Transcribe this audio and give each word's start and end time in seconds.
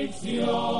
benedizione. 0.00 0.79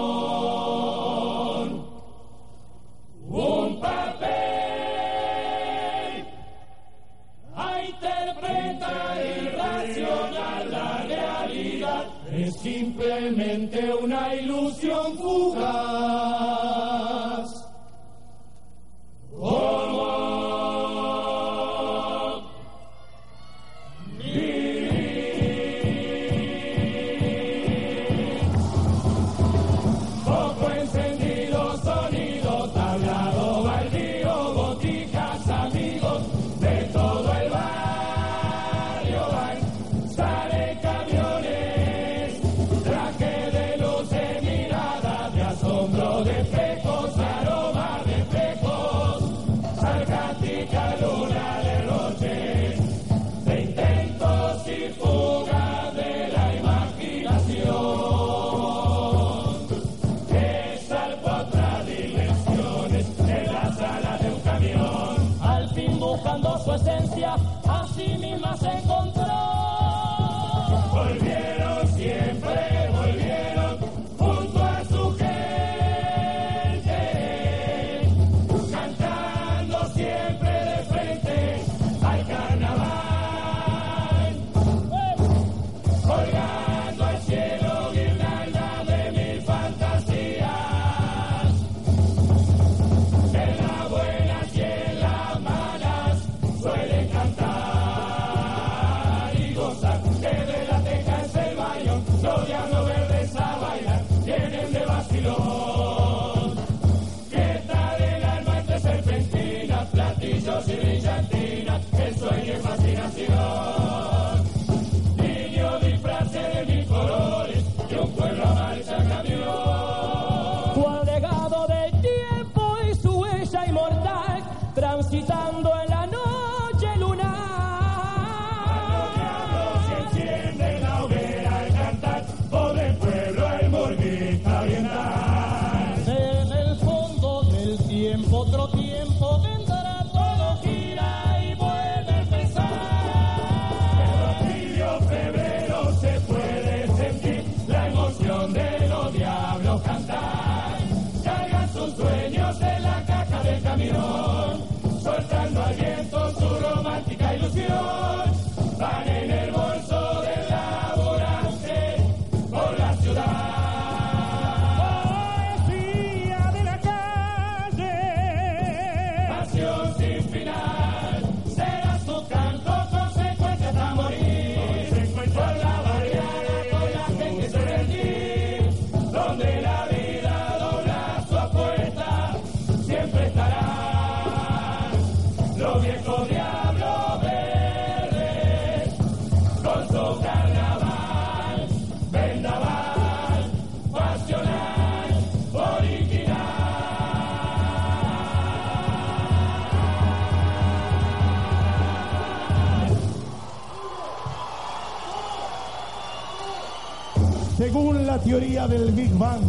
teoría 208.31 208.69
del 208.69 208.93
Big 208.93 209.12
Bang. 209.19 209.43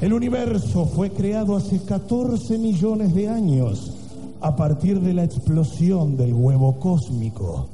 El 0.00 0.12
universo 0.12 0.86
fue 0.86 1.10
creado 1.12 1.56
hace 1.56 1.84
14 1.84 2.58
millones 2.58 3.14
de 3.14 3.28
años 3.28 3.92
a 4.40 4.56
partir 4.56 5.00
de 5.00 5.14
la 5.14 5.22
explosión 5.22 6.16
del 6.16 6.34
huevo 6.34 6.80
cósmico. 6.80 7.68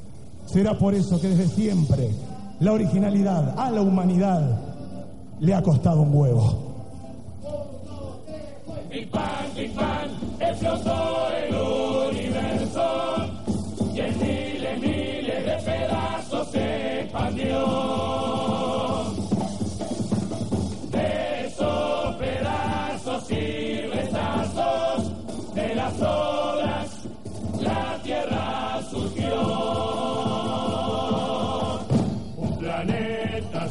Será 0.45 0.77
por 0.77 0.93
eso 0.93 1.19
que 1.19 1.29
desde 1.29 1.47
siempre 1.47 2.11
la 2.59 2.73
originalidad 2.73 3.55
a 3.57 3.71
la 3.71 3.81
humanidad 3.81 4.59
le 5.39 5.55
ha 5.55 5.63
costado 5.63 6.01
un 6.01 6.15
huevo. 6.15 6.68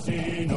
see. 0.08 0.47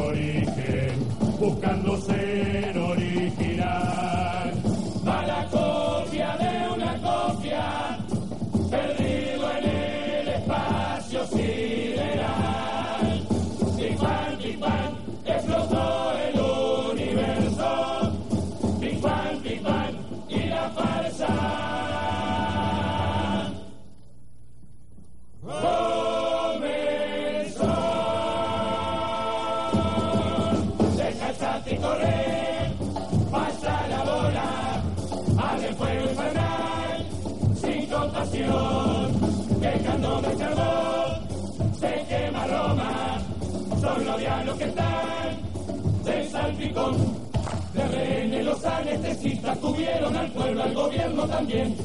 Tuvieron 49.59 50.15
al 50.15 50.31
pueblo, 50.31 50.63
al 50.63 50.74
gobierno 50.74 51.27
también. 51.27 51.75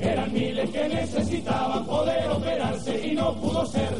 Eran 0.00 0.32
miles 0.32 0.70
que 0.70 0.88
necesitaban 0.88 1.86
poder 1.86 2.30
operarse 2.30 3.06
y 3.06 3.14
no 3.14 3.34
pudo 3.36 3.64
ser. 3.66 3.94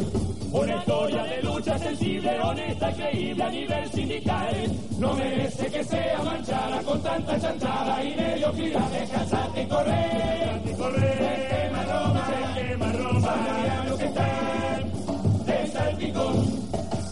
Una 0.52 0.76
historia 0.76 1.22
de 1.22 1.42
lucha 1.42 1.78
sensible, 1.78 2.40
honesta, 2.40 2.92
creíble 2.92 3.42
a 3.42 3.50
nivel 3.50 3.90
sindical. 3.90 4.54
No 4.98 5.14
merece 5.14 5.66
que 5.66 5.84
sea 5.84 6.22
manchada 6.22 6.82
con 6.82 7.00
tanta 7.00 7.40
chantada 7.40 8.04
y 8.04 8.14
mediocridad. 8.14 8.90
Descansate 8.90 9.62
y 9.62 9.66
correr. 9.66 10.62
y 10.64 10.72
correr. 10.74 11.18
Se 11.18 11.56
quema 11.56 11.82
Roma. 11.84 12.26
Se 12.26 12.60
quema 12.60 12.92
Roma. 12.92 13.86
lo 13.88 13.96
que 13.96 14.04
están 14.04 15.46
de 15.46 15.66
salpicón. 15.68 16.62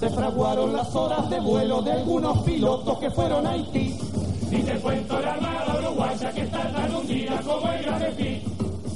Se 0.00 0.10
fraguaron 0.10 0.72
las 0.72 0.94
horas 0.94 1.30
de 1.30 1.40
vuelo 1.40 1.82
de 1.82 1.92
algunos 1.92 2.42
pilotos 2.42 2.98
que 2.98 3.10
fueron 3.10 3.46
a 3.46 3.52
Haití. 3.52 4.09
Y 4.50 4.62
te 4.62 4.74
cuento 4.80 5.20
la 5.20 5.32
armada 5.34 5.76
uruguaya 5.78 6.32
que 6.32 6.40
está 6.42 6.72
tan 6.72 6.94
hundida 6.94 7.40
como 7.42 7.72
el 7.72 7.82
gran. 7.84 8.00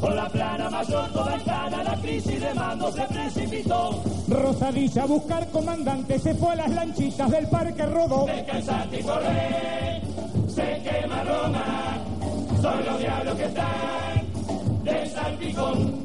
Con 0.00 0.16
la 0.16 0.28
plana 0.28 0.68
mayor 0.68 1.12
toda 1.12 1.38
cana, 1.44 1.82
la 1.82 1.96
crisis 1.96 2.40
de 2.40 2.54
mando 2.54 2.92
se 2.92 3.02
precipitó. 3.04 4.02
Rosadilla 4.28 5.02
a 5.02 5.06
buscar 5.06 5.48
comandante 5.48 6.18
se 6.18 6.34
fue 6.34 6.52
a 6.52 6.56
las 6.56 6.70
lanchitas 6.70 7.30
del 7.30 7.46
Parque 7.48 7.86
Rodó. 7.86 8.26
Descansate 8.26 9.00
y 9.00 9.02
corre, 9.02 10.02
se 10.48 10.82
quema 10.82 11.22
Roma. 11.24 11.98
Son 12.60 12.84
los 12.84 12.98
diablos 12.98 13.34
que 13.36 13.44
están 13.44 14.84
de 14.84 15.06
salpicón. 15.08 16.03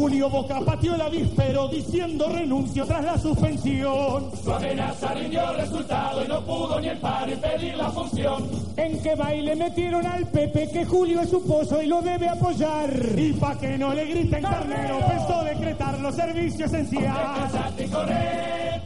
Julio 0.00 0.30
Boca 0.30 0.58
pateó 0.64 0.94
el 0.94 1.02
avispero 1.02 1.68
diciendo 1.68 2.26
renuncio 2.26 2.86
tras 2.86 3.04
la 3.04 3.18
suspensión. 3.18 4.30
Su 4.42 4.50
amenaza 4.50 5.12
rindió 5.12 5.52
resultado 5.52 6.24
y 6.24 6.28
no 6.28 6.40
pudo 6.40 6.80
ni 6.80 6.88
el 6.88 6.98
par 7.00 7.28
impedir 7.28 7.76
la 7.76 7.90
función. 7.90 8.48
En 8.78 9.02
qué 9.02 9.14
baile 9.14 9.54
metieron 9.56 10.06
al 10.06 10.26
Pepe 10.28 10.70
que 10.72 10.86
Julio 10.86 11.20
es 11.20 11.28
su 11.28 11.46
pozo 11.46 11.82
y 11.82 11.86
lo 11.86 12.00
debe 12.00 12.30
apoyar. 12.30 12.90
Y 13.14 13.34
pa' 13.34 13.58
que 13.58 13.76
no 13.76 13.92
le 13.92 14.06
griten 14.06 14.42
carnero, 14.42 15.00
pensó 15.06 15.44
decretar 15.44 15.98
los 16.00 16.14
servicios 16.14 16.72
esenciales. 16.72 17.52
Y 17.78 17.86
corre, 17.88 18.80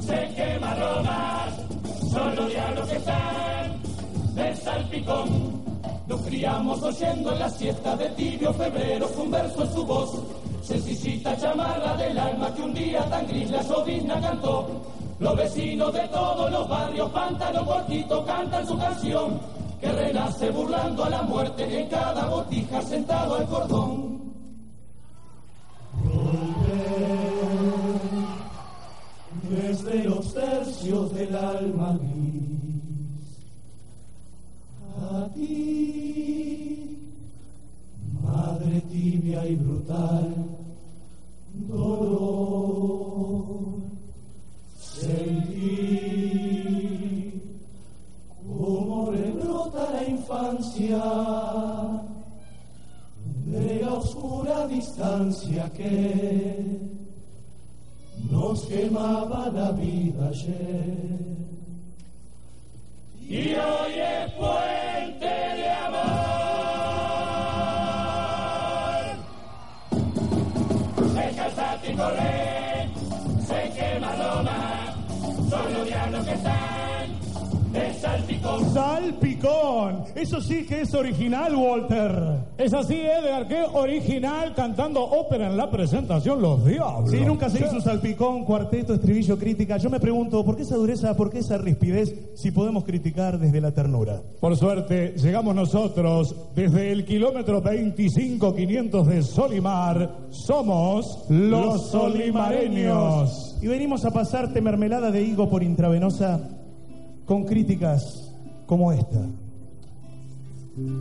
se 0.00 0.34
quema 0.34 0.74
Roma. 0.74 1.46
Son 2.12 2.36
los 2.36 2.50
diablos 2.50 2.88
que 2.90 2.96
están 2.96 3.82
de 4.34 4.56
salpicón. 4.56 5.62
Nos 6.06 6.20
criamos 6.20 6.82
oyendo 6.82 7.32
en 7.32 7.38
la 7.38 7.48
siesta 7.48 7.96
de 7.96 8.10
tibio 8.10 8.52
febrero 8.52 9.10
un 9.16 9.30
verso 9.30 9.62
en 9.62 9.72
su 9.72 9.86
voz. 9.86 10.22
Sencillita 10.68 11.34
chamarra 11.34 11.96
del 11.96 12.18
alma 12.18 12.52
que 12.54 12.60
un 12.60 12.74
día 12.74 13.02
tan 13.08 13.26
gris 13.26 13.50
la 13.50 13.62
llovizna 13.62 14.20
cantó. 14.20 14.68
Los 15.18 15.34
vecinos 15.34 15.90
de 15.94 16.06
todos 16.08 16.50
los 16.50 16.68
barrios, 16.68 17.10
pantano 17.10 17.64
cortito, 17.64 18.22
cantan 18.26 18.66
su 18.66 18.76
canción. 18.76 19.40
Que 19.80 19.90
renace 19.90 20.50
burlando 20.50 21.04
a 21.04 21.08
la 21.08 21.22
muerte 21.22 21.80
en 21.80 21.88
cada 21.88 22.26
botija 22.26 22.82
sentado 22.82 23.36
al 23.36 23.46
cordón. 23.46 24.18
Desde 29.48 30.04
los 30.04 30.34
tercios 30.34 31.14
del 31.14 31.34
alma 31.34 31.98
gris, 31.98 33.38
a 35.10 35.28
ti, 35.32 36.98
madre 38.22 38.82
tibia 38.82 39.46
y 39.46 39.54
brutal, 39.56 40.57
que 55.70 56.80
nos 58.30 58.66
quemaba 58.66 59.50
la 59.50 59.72
vida. 59.72 60.30
Eso 80.18 80.40
sí 80.40 80.66
que 80.66 80.80
es 80.80 80.94
original, 80.94 81.54
Walter. 81.54 82.40
Es 82.58 82.72
así, 82.74 82.94
Edgar, 82.94 83.46
que 83.46 83.62
original 83.62 84.54
cantando 84.54 85.02
ópera 85.02 85.46
en 85.46 85.56
la 85.56 85.70
presentación 85.70 86.42
Los 86.42 86.64
Diablos. 86.64 87.10
Si 87.10 87.20
nunca 87.24 87.48
se 87.48 87.64
hizo 87.64 87.80
salpicón, 87.80 88.44
cuarteto, 88.44 88.94
estribillo, 88.94 89.38
crítica. 89.38 89.76
Yo 89.76 89.90
me 89.90 90.00
pregunto, 90.00 90.44
¿por 90.44 90.56
qué 90.56 90.62
esa 90.62 90.76
dureza, 90.76 91.16
por 91.16 91.30
qué 91.30 91.38
esa 91.38 91.58
rispidez 91.58 92.14
si 92.34 92.50
podemos 92.50 92.84
criticar 92.84 93.38
desde 93.38 93.60
la 93.60 93.72
ternura? 93.72 94.22
Por 94.40 94.56
suerte, 94.56 95.14
llegamos 95.16 95.54
nosotros 95.54 96.34
desde 96.54 96.90
el 96.90 97.04
kilómetro 97.04 97.62
25-500 97.62 99.04
de 99.04 99.22
Solimar. 99.22 100.18
Somos 100.30 101.26
los 101.28 101.90
solimareños. 101.90 103.56
Y 103.62 103.66
venimos 103.66 104.04
a 104.04 104.10
pasarte 104.10 104.60
mermelada 104.60 105.10
de 105.10 105.22
higo 105.22 105.48
por 105.48 105.62
intravenosa 105.62 106.40
con 107.24 107.44
críticas 107.44 108.34
como 108.66 108.92
esta. 108.92 109.26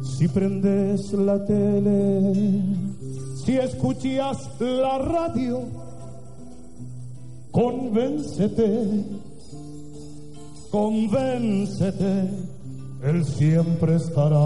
Si 0.03 0.27
prendes 0.27 1.13
la 1.13 1.46
tele, 1.46 2.34
Si 3.46 3.55
escuchas 3.57 4.50
la 4.60 4.98
radio, 4.98 5.62
convéncete, 7.51 9.05
convéncete, 10.69 12.29
Él 13.03 13.24
siempre 13.24 13.96
estará, 13.96 14.39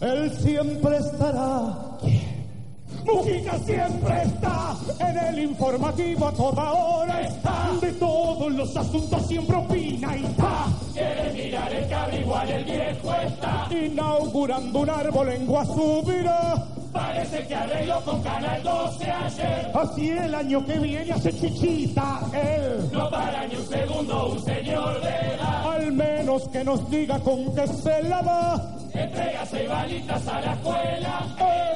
Él 0.00 0.30
siempre 0.30 0.98
estará. 0.98 1.98
Mujica 3.06 3.58
siempre 3.58 4.22
está 4.24 4.74
en 4.98 5.18
el 5.18 5.38
informativo 5.38 6.26
a 6.26 6.32
toda 6.32 6.72
hora 6.72 7.20
está. 7.22 7.72
De 7.80 7.92
todos 7.92 8.52
los 8.52 8.76
asuntos 8.76 9.26
siempre 9.26 9.56
opina 9.56 10.16
y 10.16 10.24
está. 10.24 10.66
Quiere 10.92 11.32
mirar 11.32 11.72
el 11.72 11.88
cabri 11.88 12.16
igual 12.18 12.48
el 12.50 12.64
viejo 12.64 13.14
está. 13.14 13.68
Inaugurando 13.70 14.80
un 14.80 14.90
árbol 14.90 15.28
en 15.28 15.46
Guasubira. 15.46 16.66
Parece 16.92 17.46
que 17.46 17.54
arregló 17.54 18.00
con 18.04 18.22
Canal 18.22 18.62
12 18.62 19.10
ayer. 19.10 19.70
Así 19.74 20.10
el 20.10 20.34
año 20.34 20.64
que 20.64 20.78
viene 20.78 21.12
hace 21.12 21.32
chichita 21.32 22.20
él. 22.32 22.90
No 22.92 23.10
para 23.10 23.46
ni 23.46 23.56
un 23.56 23.66
segundo 23.66 24.32
un 24.32 24.42
señor 24.42 25.00
de 25.02 25.08
edad. 25.08 25.72
Al 25.72 25.92
menos 25.92 26.48
que 26.48 26.64
nos 26.64 26.90
diga 26.90 27.18
con 27.20 27.54
qué 27.54 27.66
se 27.68 28.02
lava. 28.02 28.75
Entrega 28.96 29.46
seis 29.46 29.68
balitas 29.68 30.28
a 30.28 30.40
la 30.40 30.52
escuela. 30.52 31.26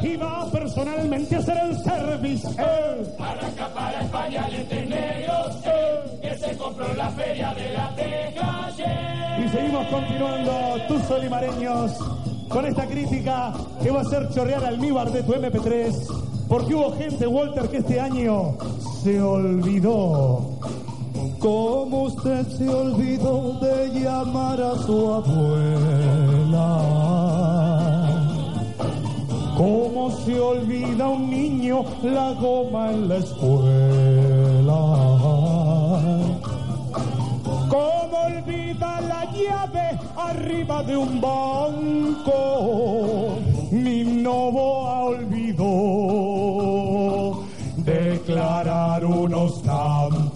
Y 0.02 0.16
va 0.16 0.50
personalmente 0.50 1.36
a 1.36 1.38
hacer 1.38 1.58
el 1.58 1.78
service 1.78 2.48
él. 2.48 3.14
Arranca 3.18 3.68
para 3.74 4.00
España 4.00 4.48
lentes 4.48 4.88
negros. 4.88 5.56
eh, 5.64 6.18
Que 6.22 6.34
se 6.36 6.56
compró 6.56 6.90
en 6.90 6.98
la 6.98 7.10
feria 7.10 7.54
de 7.54 7.72
la 7.72 8.66
ayer. 8.66 9.44
Y 9.44 9.48
seguimos 9.50 9.86
continuando, 9.88 10.76
tus 10.88 11.02
solimareños, 11.02 11.92
con 12.48 12.66
esta 12.66 12.86
crítica 12.86 13.52
que 13.82 13.90
va 13.90 13.98
a 14.00 14.02
hacer 14.02 14.28
chorrear 14.30 14.64
almíbar 14.64 15.10
de 15.10 15.22
tu 15.22 15.32
MP3, 15.34 16.46
porque 16.48 16.74
hubo 16.74 16.96
gente, 16.96 17.26
Walter, 17.26 17.68
que 17.68 17.78
este 17.78 18.00
año 18.00 18.56
se 19.02 19.20
olvidó. 19.20 20.58
Como 21.40 22.02
usted 22.02 22.46
se 22.48 22.68
olvidó 22.68 23.58
de 23.62 23.88
llamar 23.98 24.60
a 24.60 24.76
su 24.84 25.10
abuela. 25.10 26.82
Cómo 29.56 30.10
se 30.22 30.38
olvida 30.38 31.08
un 31.08 31.30
niño 31.30 31.82
la 32.02 32.34
goma 32.34 32.90
en 32.90 33.08
la 33.08 33.16
escuela. 33.16 34.80
¿Cómo 37.70 38.18
olvida 38.26 39.00
la 39.00 39.24
llave 39.32 39.98
arriba 40.18 40.82
de 40.82 40.96
un 40.98 41.22
banco? 41.22 42.38
Mi 43.70 44.04
Novoa 44.04 45.04
olvidó 45.04 45.70
declarar 47.78 49.04
unos 49.06 49.62
campos. 49.62 50.29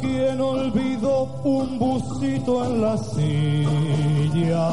Quien 0.00 0.40
olvidó 0.40 1.28
un 1.44 1.78
busito 1.78 2.64
en 2.64 2.80
la 2.80 2.96
silla. 2.96 4.68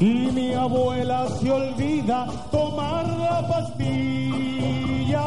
Y 0.00 0.30
mi 0.32 0.54
abuela 0.54 1.26
se 1.40 1.50
olvida 1.50 2.26
tomar 2.50 3.06
la 3.08 3.48
pastilla. 3.48 5.22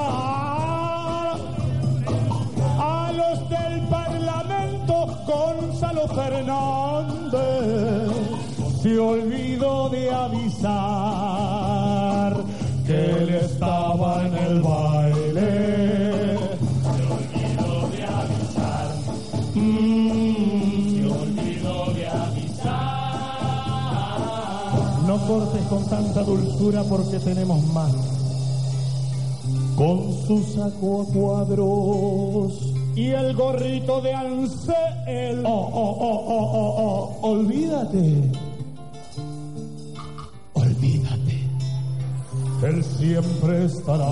A 2.80 3.12
los 3.14 3.50
del 3.50 3.82
Parlamento, 3.88 5.08
Gonzalo 5.26 6.08
Fernández 6.10 6.88
se 8.82 9.00
olvidó 9.00 9.90
de 9.90 10.12
avisar 10.12 10.78
que 12.86 13.12
él 13.12 13.30
estaba 13.30 14.26
en 14.26 14.36
el 14.36 14.62
baile. 14.62 14.87
Con 25.70 25.86
tanta 25.90 26.24
dulzura 26.24 26.84
porque 26.84 27.20
tenemos 27.20 27.64
más. 27.68 27.92
Con 29.76 30.14
su 30.26 30.44
saco 30.44 31.02
a 31.02 31.06
cuadros 31.14 32.74
y 32.96 33.10
el 33.10 33.36
gorrito 33.36 34.02
de 34.02 34.14
Ansel. 34.14 35.44
Oh, 35.46 35.70
oh, 35.74 35.98
oh, 36.00 36.26
oh, 36.28 36.52
oh, 36.54 37.18
oh, 37.22 37.30
olvídate. 37.30 38.32
Olvídate. 40.54 41.50
Él 42.64 42.84
siempre 42.84 43.66
estará. 43.66 44.06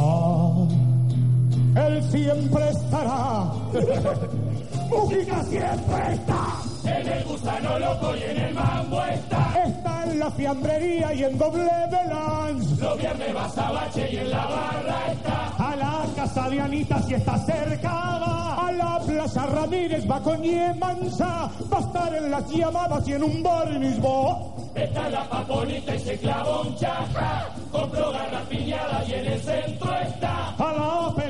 Él 1.87 2.03
siempre 2.11 2.69
estará. 2.69 3.51
Música 4.89 5.43
siempre 5.45 6.13
está. 6.13 6.64
En 6.85 7.07
el 7.07 7.23
gusano 7.23 7.79
loco 7.79 8.15
y 8.15 8.23
en 8.23 8.37
el 8.37 8.53
mambo 8.53 9.03
está. 9.03 9.63
Está 9.65 10.03
en 10.03 10.19
la 10.19 10.31
fiambrería 10.31 11.13
y 11.13 11.23
en 11.23 11.37
doble 11.37 11.63
de 11.63 12.13
lance. 12.13 12.81
Los 12.81 12.97
viernes 12.97 13.33
vas 13.33 13.57
a 13.57 13.71
bache 13.71 14.09
y 14.11 14.17
en 14.17 14.29
la 14.29 14.45
barra 14.45 15.11
está. 15.11 15.47
A 15.57 15.75
la 15.75 16.05
casa 16.15 16.49
de 16.49 16.61
Anita 16.61 17.01
si 17.01 17.13
está 17.15 17.37
cerca 17.39 17.89
va. 17.89 18.67
A 18.67 18.71
la 18.71 18.99
plaza 18.99 19.45
Ramírez 19.47 20.09
va 20.09 20.19
con 20.21 20.41
Mansa. 20.79 21.49
Va 21.71 21.77
a 21.77 21.81
estar 21.81 22.15
en 22.15 22.31
las 22.31 22.49
llamadas 22.49 23.07
y 23.07 23.13
en 23.13 23.23
un 23.23 23.43
bar 23.43 23.79
mismo. 23.79 24.55
Está 24.75 25.09
la 25.09 25.27
paponita 25.29 25.95
y 25.95 25.99
se 25.99 26.17
clava 26.17 26.61
un 26.61 26.75
chaja. 26.75 27.49
Compró 27.71 28.11
garrapiñada 28.11 29.03
y 29.07 29.13
en 29.13 29.25
el 29.25 29.39
centro 29.41 29.95
está. 29.95 30.44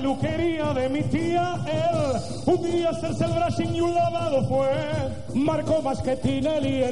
De 0.06 0.88
mi 0.90 1.02
tía 1.02 1.56
él. 1.66 2.22
Un 2.46 2.62
día 2.62 2.92
hacerse 2.92 3.26
el 3.26 3.32
brushing 3.32 3.76
y 3.76 3.82
un 3.82 3.96
lavado 3.96 4.48
fue. 4.48 4.70
Marcó 5.34 5.82
más 5.82 6.00
en 6.06 6.46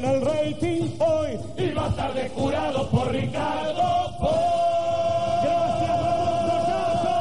el 0.04 0.22
rating 0.22 0.90
hoy. 0.98 1.38
Y 1.58 1.74
va 1.74 1.86
a 1.86 1.90
estar 1.90 2.12
de 2.16 2.30
jurado 2.30 2.90
por 2.90 3.12
Ricardo 3.12 4.18
Gracias, 5.44 6.02
Ramón 6.02 6.48
Tocazo. 6.50 7.20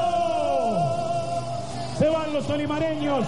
Se 1.98 2.08
van 2.08 2.32
los 2.32 2.48
olimareños. 2.48 3.26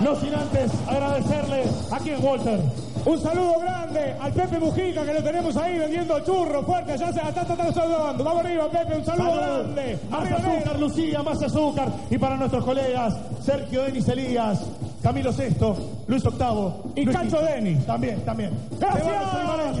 No 0.00 0.14
sin 0.16 0.34
antes 0.34 0.72
agradecerle 0.86 1.64
a 1.90 1.98
quien 2.00 2.22
Walter. 2.22 2.60
Un 3.06 3.20
saludo 3.20 3.58
grande 3.60 4.14
al 4.18 4.32
Pepe 4.32 4.58
Mujica 4.58 5.04
que 5.04 5.12
lo 5.12 5.22
tenemos 5.22 5.54
ahí 5.58 5.78
vendiendo 5.78 6.18
churros 6.20 6.64
fuerte. 6.64 6.96
Ya 6.96 7.12
se 7.12 7.18
está, 7.18 7.42
está, 7.42 7.52
está 7.52 7.72
saludando. 7.72 8.24
Vamos 8.24 8.44
arriba, 8.44 8.70
Pepe. 8.70 8.96
Un 8.96 9.04
saludo 9.04 9.34
grande. 9.36 9.98
Más 10.08 10.20
Arriba, 10.20 10.36
azúcar, 10.36 10.56
negro. 10.56 10.78
Lucía, 10.78 11.22
más 11.22 11.42
azúcar. 11.42 11.92
Y 12.10 12.16
para 12.16 12.36
nuestros 12.36 12.64
colegas, 12.64 13.14
Sergio 13.42 13.82
Denis 13.82 14.08
Elías, 14.08 14.64
Camilo 15.02 15.32
Sexto, 15.34 15.76
Luis 16.06 16.24
Octavo 16.24 16.92
Y 16.96 17.04
Luis 17.04 17.14
Cacho 17.16 17.36
Quinto. 17.36 17.44
Denis. 17.44 17.84
También, 17.84 18.24
también. 18.24 18.50
Gracias. 18.80 19.06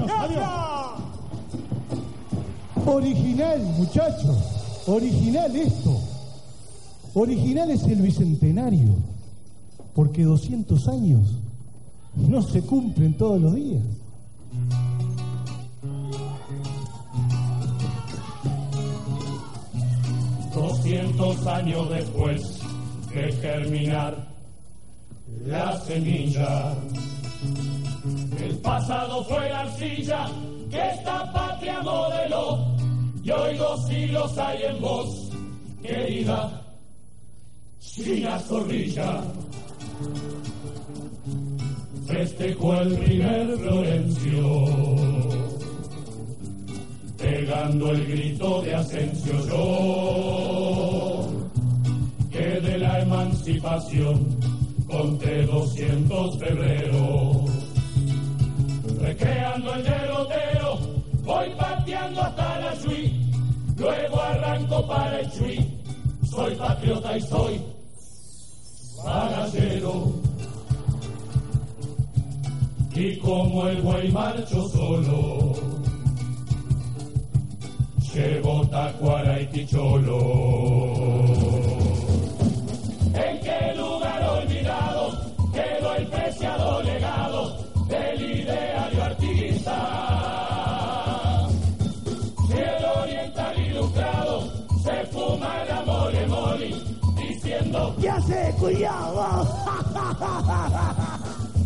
Gracias. 0.06 0.50
Original, 2.84 3.60
muchachos. 3.78 4.36
Original 4.86 5.56
esto. 5.56 5.98
Original 7.14 7.70
es 7.70 7.84
el 7.84 8.02
bicentenario. 8.02 8.90
Porque 9.94 10.24
200 10.24 10.88
años 10.88 11.38
no 12.16 12.42
se 12.42 12.62
cumplen 12.62 13.14
todos 13.14 13.40
los 13.40 13.54
días. 13.54 13.82
200 20.54 21.46
años 21.48 21.90
después 21.90 22.60
de 23.12 23.32
germinar 23.32 24.28
la 25.46 25.78
semilla. 25.80 26.74
El 28.38 28.56
pasado 28.58 29.24
fue 29.24 29.48
la 29.50 29.60
arcilla 29.60 30.26
que 30.70 30.90
esta 30.90 31.32
patria 31.32 31.80
modeló 31.82 32.74
y 33.22 33.30
hoy 33.30 33.56
dos 33.56 33.86
siglos 33.86 34.38
hay 34.38 34.62
en 34.62 34.80
vos, 34.80 35.30
querida 35.82 36.62
China 37.80 38.38
Zorrilla. 38.40 39.22
Festejó 42.06 42.74
el 42.80 42.98
primer 42.98 43.58
Florencio 43.58 45.34
pegando 47.16 47.90
el 47.90 48.06
grito 48.06 48.62
de 48.62 48.74
Asensio 48.74 49.46
yo, 49.46 51.28
que 52.30 52.60
de 52.60 52.78
la 52.78 53.00
emancipación 53.00 54.38
conté 54.86 55.46
200 55.46 56.38
febrero, 56.38 57.44
recreando 59.00 59.74
el 59.74 59.84
derrotero, 59.84 60.78
voy 61.22 61.50
pateando 61.58 62.20
hasta 62.20 62.60
la 62.60 62.78
Chuy, 62.82 63.26
luego 63.78 64.20
arranco 64.20 64.86
para 64.86 65.20
el 65.20 65.30
Chuy, 65.32 65.80
soy 66.28 66.54
patriota 66.56 67.16
y 67.16 67.20
soy 67.22 67.62
bagallero. 69.02 70.23
Y 72.96 73.16
como 73.18 73.66
el 73.66 73.82
buey 73.82 74.10
marcho 74.12 74.68
solo, 74.68 75.52
Llevo 78.14 78.64
tacuara 78.68 79.40
y 79.40 79.46
ticholo. 79.46 80.20
¿En 83.12 83.40
qué 83.40 83.74
lugar 83.76 84.22
olvidado 84.22 85.18
quedó 85.52 85.94
el 85.96 86.06
preciado 86.06 86.82
legado 86.84 87.56
del 87.88 88.38
ideario 88.38 89.02
artista? 89.02 89.78
Si 92.46 92.52
el 92.52 92.84
oriental 92.84 93.66
ilustrado 93.66 94.52
se 94.84 95.06
fuma 95.06 95.62
el 95.64 95.72
amor 95.72 96.12
moli 96.28 96.74
diciendo 97.16 97.96
¿Qué 98.00 98.08
hace? 98.08 98.54
Cuidado. 98.60 99.48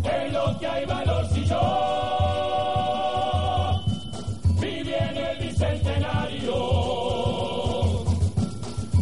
En 0.09 0.33
lo 0.33 0.59
que 0.59 0.67
hay 0.67 0.85
valor 0.87 1.27
si 1.33 1.45
yo 1.45 1.61
viví 4.61 4.93
en 4.95 5.17
el 5.17 5.39
bicentenario 5.39 6.55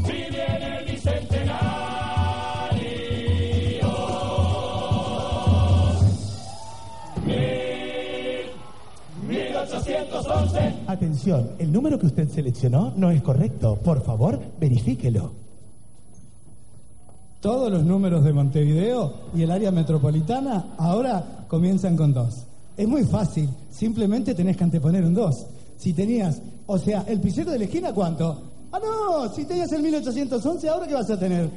viví 0.04 0.40
en 0.48 0.62
el 0.62 0.84
bicentenario 0.84 1.86
mil 9.26 9.36
1811 9.36 10.74
Atención, 10.86 11.50
el 11.58 11.72
número 11.72 11.98
que 11.98 12.06
usted 12.06 12.28
seleccionó 12.28 12.92
no 12.96 13.10
es 13.10 13.20
correcto. 13.22 13.76
Por 13.84 14.02
favor, 14.02 14.40
verifíquelo. 14.60 15.45
Todos 17.46 17.70
los 17.70 17.84
números 17.84 18.24
de 18.24 18.32
Montevideo 18.32 19.12
y 19.32 19.42
el 19.42 19.52
área 19.52 19.70
metropolitana 19.70 20.74
ahora 20.78 21.44
comienzan 21.46 21.96
con 21.96 22.12
dos. 22.12 22.44
Es 22.76 22.88
muy 22.88 23.04
fácil, 23.04 23.48
simplemente 23.70 24.34
tenés 24.34 24.56
que 24.56 24.64
anteponer 24.64 25.04
un 25.04 25.14
2. 25.14 25.46
Si 25.76 25.92
tenías, 25.92 26.42
o 26.66 26.76
sea, 26.76 27.04
el 27.06 27.20
pisero 27.20 27.52
de 27.52 27.60
la 27.60 27.66
esquina, 27.66 27.94
¿cuánto? 27.94 28.42
Ah, 28.72 28.80
no, 28.82 29.32
si 29.32 29.44
tenías 29.44 29.70
el 29.70 29.80
1811, 29.80 30.68
¿ahora 30.68 30.88
qué 30.88 30.94
vas 30.94 31.08
a 31.08 31.20
tener? 31.20 31.48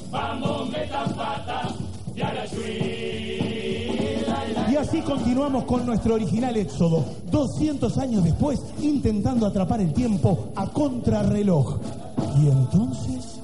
Vamos, 0.10 0.70
metan 0.70 1.14
pata 1.14 1.76
y 2.16 2.22
a 2.22 2.34
la 2.34 2.48
suite. 2.48 4.26
La, 4.28 4.62
la, 4.62 4.72
Y 4.72 4.76
así 4.78 5.02
continuamos 5.02 5.66
con 5.66 5.86
nuestro 5.86 6.14
original 6.14 6.56
éxodo, 6.56 7.04
200 7.30 7.98
años 7.98 8.24
después, 8.24 8.62
intentando 8.82 9.46
atrapar 9.46 9.82
el 9.82 9.92
tiempo 9.92 10.54
a 10.56 10.68
contrarreloj. 10.68 12.03
Y 12.36 12.48
entonces... 12.48 13.40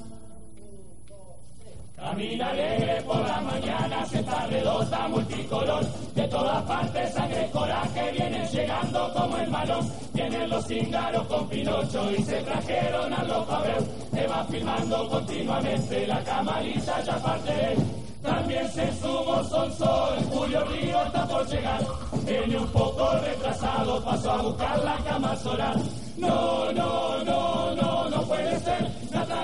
Camina 1.96 2.50
alegre 2.50 3.02
por 3.02 3.20
la 3.28 3.42
mañana, 3.42 4.06
se 4.06 4.20
está 4.20 4.48
redonda 4.48 5.08
multicolor. 5.10 5.86
De 6.16 6.28
todas 6.30 6.64
partes 6.64 7.14
sangre 7.14 7.50
coraje 7.52 8.12
vienen 8.14 8.48
llegando 8.48 9.14
como 9.14 9.38
el 9.38 9.52
malón. 9.52 9.92
Vienen 10.14 10.50
los 10.50 10.66
cíngaros 10.66 11.28
con 11.28 11.48
Pinocho 11.50 12.12
y 12.12 12.24
se 12.24 12.42
trajeron 12.42 13.14
a 13.14 13.24
los 13.26 13.46
Fabreu. 13.46 13.86
Que 14.14 14.28
va 14.28 14.46
filmando 14.46 15.10
continuamente 15.10 16.08
la 16.08 16.24
camarita 16.24 17.04
ya 17.04 17.18
parte 17.18 17.54
de 17.54 17.74
él. 17.74 17.80
También 18.24 18.72
se 18.72 18.92
sumó 19.00 19.44
Sol 19.44 19.72
Sol, 19.74 20.18
Julio 20.32 20.66
Río 20.66 21.02
está 21.04 21.28
por 21.28 21.48
llegar. 21.48 21.86
Viene 22.26 22.58
un 22.58 22.68
poco 22.68 23.12
retrasado, 23.12 24.04
pasó 24.04 24.32
a 24.32 24.42
buscar 24.42 24.84
la 24.84 24.98
cama 25.04 25.36
solar. 25.36 25.76
No, 26.18 26.72
no, 26.72 27.24
no, 27.24 27.76
no. 27.76 27.89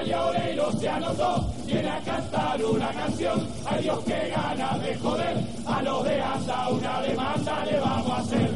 Natalia 0.05 0.25
Oreiro 0.27 0.71
se 0.73 0.87
anotó, 0.87 1.51
viene 1.65 1.89
a 1.89 1.99
cantar 2.01 2.63
una 2.63 2.93
canción. 2.93 3.47
Ay 3.65 3.83
Dios, 3.83 3.99
qué 4.05 4.33
ganas 4.35 4.81
de 4.83 4.95
joder. 4.97 5.37
A 5.65 5.81
los 5.81 6.03
de 6.03 6.21
anda 6.21 6.69
una 6.69 7.01
demanda 7.01 7.65
le 7.65 7.79
vamos 7.79 8.11
a 8.11 8.17
hacer. 8.17 8.51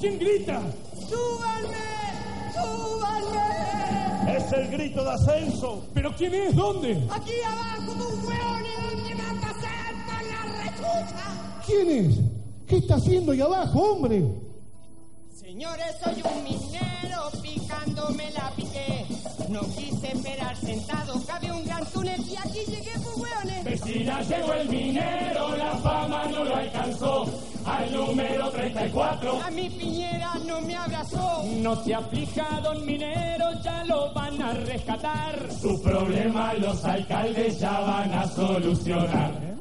¿Quién 0.00 0.18
grita? 0.18 0.62
¡Súbanme! 1.08 1.76
¡Súbanme! 2.54 4.36
Es 4.36 4.52
el 4.52 4.68
grito 4.70 5.04
de 5.04 5.10
ascenso. 5.10 5.84
¿Pero 5.92 6.14
quién 6.16 6.34
es? 6.34 6.54
¿Dónde? 6.56 7.06
Aquí 7.10 7.32
abajo, 7.44 7.92
un 7.92 8.26
hueón 8.26 8.64
y 8.64 8.96
dónde 8.96 9.14
va 9.22 9.30
a 9.30 9.34
pasar 9.42 9.92
con 10.06 10.22
la 10.30 10.40
rechucha. 10.64 11.26
¿Quién 11.66 11.90
es? 11.90 12.27
¿Qué 12.68 12.76
está 12.76 12.96
haciendo 12.96 13.32
ahí 13.32 13.40
abajo, 13.40 13.80
hombre? 13.80 14.22
Señores, 15.34 15.96
soy 16.04 16.22
un 16.22 16.44
minero 16.44 17.30
picándome 17.42 18.30
la 18.32 18.50
piqué. 18.50 19.06
No 19.48 19.60
quise 19.74 20.08
esperar 20.08 20.54
sentado, 20.54 21.14
cabe 21.26 21.50
un 21.50 21.64
gran 21.64 21.86
túnel 21.86 22.20
y 22.28 22.36
aquí 22.36 22.70
llegué, 22.70 22.92
pues 23.02 23.16
hueones. 23.16 23.64
Vecina, 23.64 24.20
llegó 24.20 24.52
el 24.52 24.68
minero, 24.68 25.56
la 25.56 25.76
fama 25.78 26.26
no 26.26 26.44
lo 26.44 26.56
alcanzó. 26.56 27.24
Al 27.64 27.90
número 27.90 28.50
34. 28.50 29.42
A 29.42 29.50
mi 29.50 29.70
piñera 29.70 30.34
no 30.46 30.60
me 30.60 30.76
abrazó. 30.76 31.44
No 31.60 31.82
se 31.82 31.94
aflija, 31.94 32.60
don 32.62 32.84
minero, 32.84 33.46
ya 33.62 33.82
lo 33.84 34.12
van 34.12 34.42
a 34.42 34.52
rescatar. 34.52 35.48
Su 35.58 35.80
problema 35.80 36.52
los 36.52 36.84
alcaldes 36.84 37.60
ya 37.60 37.80
van 37.80 38.12
a 38.12 38.26
solucionar. 38.26 39.57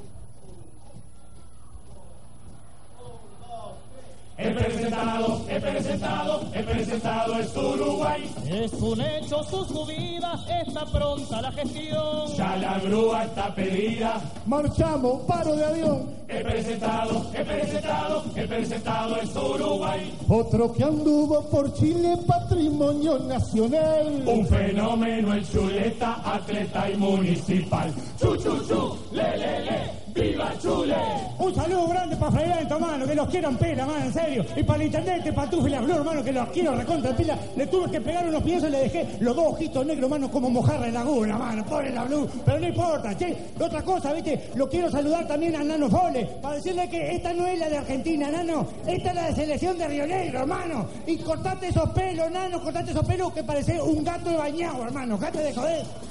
He 4.40 4.52
presentado, 4.52 5.46
he 5.50 5.60
presentado, 5.60 6.42
he 6.54 6.62
presentado 6.62 7.40
es 7.40 7.58
Uruguay. 7.58 8.36
Es 8.48 8.74
un 8.74 9.02
hecho 9.02 9.44
su 9.44 9.66
subida, 9.66 10.36
está 10.64 10.86
pronta 10.86 11.42
la 11.42 11.52
gestión. 11.52 12.28
Ya 12.36 12.56
la 12.58 12.80
grúa 12.80 13.24
está 13.24 13.56
pedida. 13.56 14.22
Marchamos, 14.46 15.24
paro 15.24 15.56
de 15.56 15.66
avión. 15.66 16.16
He 16.28 16.44
presentado, 16.44 17.32
he 17.34 17.44
presentado, 17.44 18.24
he 18.36 18.48
presentado 18.48 19.16
es 19.16 19.36
Uruguay. 19.36 20.14
Otro 20.30 20.72
que 20.72 20.84
anduvo 20.84 21.42
por 21.50 21.74
Chile, 21.74 22.16
patrimonio 22.28 23.18
nacional. 23.18 24.24
Un 24.24 24.46
fenómeno 24.46 25.34
el 25.34 25.50
chuleta, 25.50 26.22
atleta 26.24 26.92
y 26.92 26.98
municipal. 26.98 27.92
Chu, 28.20 28.38
chu, 28.38 28.68
chu, 28.68 29.00
le, 29.14 29.36
le, 29.38 29.66
le, 29.66 30.07
viva 30.18 30.54
chule. 30.62 30.96
Un 31.40 31.56
saludo 31.56 31.88
grande 31.88 32.16
para 32.16 32.32
Fray 32.32 32.68
mano, 32.80 33.06
que 33.06 33.16
los 33.16 33.30
quiero 33.30 33.50
en 33.50 33.58
pila, 33.58 33.86
mano, 33.86 34.06
en 34.06 34.14
serio. 34.14 34.46
Y 34.56 34.64
para 34.64 34.80
el 34.82 34.88
intendente 34.88 35.34
Pantufo 35.34 35.68
y 35.68 35.72
la 35.72 35.82
Flor, 35.82 36.04
mano, 36.04 36.24
que 36.24 36.32
los 36.32 36.50
quiero 36.50 36.76
recontra 36.76 37.16
pila. 37.16 37.38
Le 37.56 37.68
tuve 37.68 37.92
que 37.92 38.02
pegar 38.02 38.28
unos 38.28 38.44
piezos 38.44 38.70
y 38.70 38.72
le 38.72 38.80
dejé 38.80 39.08
los 39.20 39.36
dos 39.36 39.54
ojitos 39.54 39.86
negros, 39.86 40.10
mano, 40.10 40.30
como 40.30 40.50
mojarra 40.50 40.88
en 40.88 40.94
laguna, 40.94 41.38
mano. 41.38 41.64
Pobre 41.66 41.92
la 41.92 42.04
Blue. 42.04 42.28
Pero 42.46 42.60
no 42.60 42.68
importa, 42.68 43.16
che. 43.16 43.36
Otra 43.60 43.82
cosa, 43.82 44.14
viste, 44.14 44.52
lo 44.56 44.70
quiero 44.70 44.90
saludar 44.90 45.28
también 45.28 45.56
a 45.56 45.64
Nano 45.64 45.90
Fole, 45.90 46.26
para 46.42 46.56
decirle 46.56 46.90
que 46.90 47.16
esta 47.16 47.34
no 47.34 47.46
es 47.46 47.60
la 47.60 47.70
de 47.70 47.78
Argentina, 47.78 48.30
Nano. 48.30 48.68
Esta 48.86 49.10
es 49.10 49.16
la 49.16 49.28
de 49.28 49.36
selección 49.36 49.78
de 49.78 49.88
Río 49.88 50.08
Negro, 50.08 50.40
hermano. 50.40 50.88
Y 51.06 51.18
cortate 51.18 51.68
esos 51.68 51.90
pelos, 51.90 52.32
Nano, 52.32 52.62
cortate 52.62 52.92
esos 52.92 53.06
pelos 53.06 53.34
que 53.34 53.44
parece 53.44 53.82
un 53.82 54.04
gato 54.04 54.30
de 54.30 54.38
bañado, 54.38 54.84
hermano. 54.84 55.18
Gate 55.18 55.44
de 55.44 55.54
joder. 55.54 56.07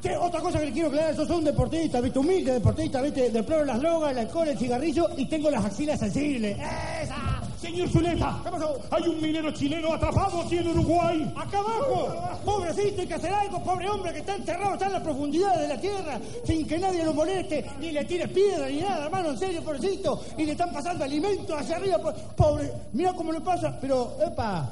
Che, 0.00 0.14
otra 0.16 0.40
cosa 0.40 0.60
que 0.60 0.66
le 0.66 0.72
quiero 0.72 0.88
aclarar, 0.88 1.14
yo 1.16 1.26
soy 1.26 1.38
un 1.38 1.44
deportista, 1.44 2.00
¿viste? 2.00 2.20
Humilde 2.20 2.52
deportista, 2.52 3.02
¿viste? 3.02 3.30
Deploro 3.30 3.64
las 3.64 3.80
drogas, 3.80 4.12
el 4.12 4.18
alcohol, 4.18 4.46
el 4.48 4.56
cigarrillo 4.56 5.08
y 5.16 5.26
tengo 5.26 5.50
las 5.50 5.64
axilas 5.64 5.98
sensibles. 5.98 6.56
¡Esa! 6.56 7.42
Señor 7.60 7.88
Zuleta, 7.88 8.40
¿Qué 8.44 8.50
pasó? 8.50 8.78
hay 8.92 9.02
un 9.08 9.20
minero 9.20 9.50
chileno 9.50 9.92
atrapado 9.92 10.42
aquí 10.42 10.58
en 10.58 10.68
Uruguay. 10.68 11.32
¡Acá 11.36 11.58
abajo! 11.58 12.14
Pobrecito, 12.44 13.00
hay 13.00 13.06
que 13.08 13.14
hacer 13.14 13.32
algo, 13.34 13.60
pobre 13.64 13.88
hombre 13.88 14.12
que 14.12 14.20
está 14.20 14.36
enterrado, 14.36 14.74
está 14.74 14.86
en 14.86 14.92
las 14.92 15.02
profundidades 15.02 15.60
de 15.62 15.68
la 15.74 15.80
tierra, 15.80 16.20
sin 16.44 16.64
que 16.68 16.78
nadie 16.78 17.04
lo 17.04 17.12
moleste, 17.12 17.66
ni 17.80 17.90
le 17.90 18.04
tire 18.04 18.28
piedra, 18.28 18.68
ni 18.68 18.80
nada, 18.80 19.06
hermano, 19.06 19.30
en 19.30 19.38
serio, 19.38 19.64
pobrecito. 19.64 20.22
Y 20.38 20.44
le 20.46 20.52
están 20.52 20.72
pasando 20.72 21.02
alimentos 21.02 21.60
hacia 21.60 21.74
arriba, 21.74 21.98
po- 21.98 22.12
pobre. 22.36 22.70
Mira 22.92 23.12
cómo 23.14 23.32
le 23.32 23.40
pasa, 23.40 23.76
pero, 23.80 24.16
epa, 24.24 24.70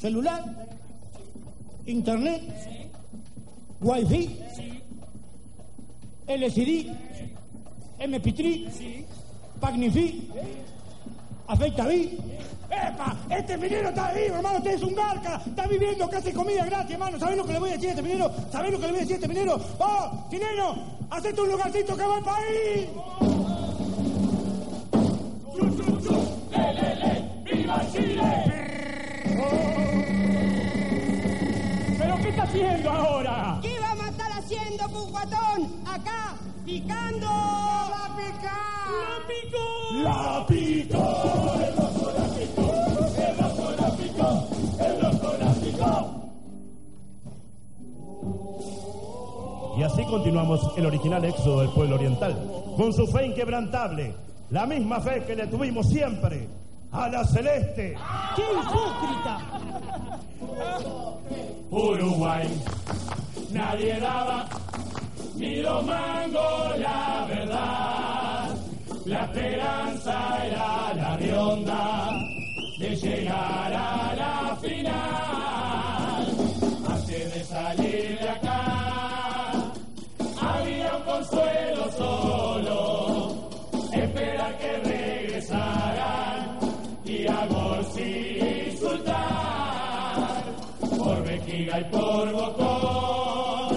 celular, 0.00 0.44
internet, 1.86 2.42
wifi, 3.80 4.36
LCD, 6.26 6.90
MP3, 8.00 9.04
Magnifi, 9.60 10.28
Afeitaví. 11.48 12.18
¡Epa! 12.70 13.16
Este 13.30 13.56
minero 13.56 13.88
está 13.88 14.12
vivo, 14.12 14.36
hermano. 14.36 14.58
Usted 14.58 14.74
es 14.74 14.82
un 14.82 14.94
garca. 14.94 15.40
Está 15.46 15.66
viviendo 15.66 16.08
casi 16.10 16.32
comida 16.32 16.66
gratis, 16.66 16.92
hermano. 16.92 17.18
¿Sabés 17.18 17.38
lo 17.38 17.46
que 17.46 17.52
le 17.54 17.58
voy 17.58 17.70
a 17.70 17.72
decir 17.72 17.88
a 17.88 17.90
este 17.92 18.02
minero? 18.02 18.30
¿Sabés 18.52 18.70
lo 18.70 18.78
que 18.78 18.86
le 18.86 18.92
voy 18.92 18.98
a 18.98 19.00
decir 19.00 19.14
a 19.14 19.16
este 19.16 19.28
minero? 19.28 19.60
¡Oh, 19.78 20.26
chileno! 20.30 20.76
¡Hacete 21.10 21.40
un 21.40 21.48
lugarcito 21.48 21.96
que 21.96 22.02
va 22.02 22.16
al 22.16 22.24
país! 22.24 22.88
Chu, 25.56 25.76
chu, 25.76 26.00
chu, 26.02 26.16
le, 26.50 26.74
le, 26.74 26.94
le, 26.96 27.56
viva 27.56 27.82
Chile. 27.90 28.57
Está 32.38 32.44
haciendo 32.44 32.90
ahora? 32.90 33.58
¿Qué 33.62 33.78
vamos 33.80 34.04
a 34.04 34.08
estar 34.10 34.32
haciendo, 34.32 34.88
Pucuatón? 34.88 35.72
Acá, 35.86 36.36
picando. 36.64 37.26
¡La 37.26 38.14
picar! 38.16 38.52
¡La 38.92 39.26
picó! 39.26 39.64
La 40.02 40.46
pico. 40.46 41.02
El 41.58 41.76
rojo 41.76 42.10
la 43.76 43.90
picó, 43.96 44.48
el 44.78 45.00
rojo 45.02 45.28
la 45.40 45.50
picó. 45.54 45.94
Y 49.78 49.82
así 49.82 50.04
continuamos 50.04 50.60
el 50.76 50.86
original 50.86 51.24
éxodo 51.24 51.60
del 51.60 51.70
pueblo 51.70 51.94
oriental, 51.96 52.36
con 52.76 52.92
su 52.92 53.06
fe 53.06 53.26
inquebrantable, 53.26 54.14
la 54.50 54.66
misma 54.66 55.00
fe 55.00 55.24
que 55.24 55.36
le 55.36 55.46
tuvimos 55.46 55.88
siempre 55.88 56.48
a 56.90 57.08
la 57.08 57.24
celeste. 57.24 57.96
¡Qué 58.34 58.42
hipócrita! 58.42 59.38
Uruguay. 61.70 62.48
Nadie 63.50 64.00
daba 64.00 64.48
ni 65.36 65.60
dos 65.60 65.84
mangos 65.84 66.78
la 66.78 67.26
verdad. 67.28 68.56
La 69.04 69.24
esperanza 69.24 70.46
era 70.46 70.94
la 70.94 71.16
rionda 71.16 72.10
de 72.78 72.96
llegar 72.96 73.72
a 73.72 74.07
por 91.84 92.32
bocón 92.32 93.76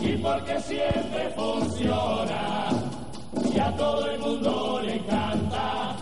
y 0.00 0.16
porque 0.18 0.60
siempre 0.60 1.30
funciona 1.34 2.68
y 3.54 3.58
a 3.58 3.76
todo 3.76 4.10
el 4.10 4.18
mundo 4.20 4.80
le 4.84 4.96
encanta 4.96 5.96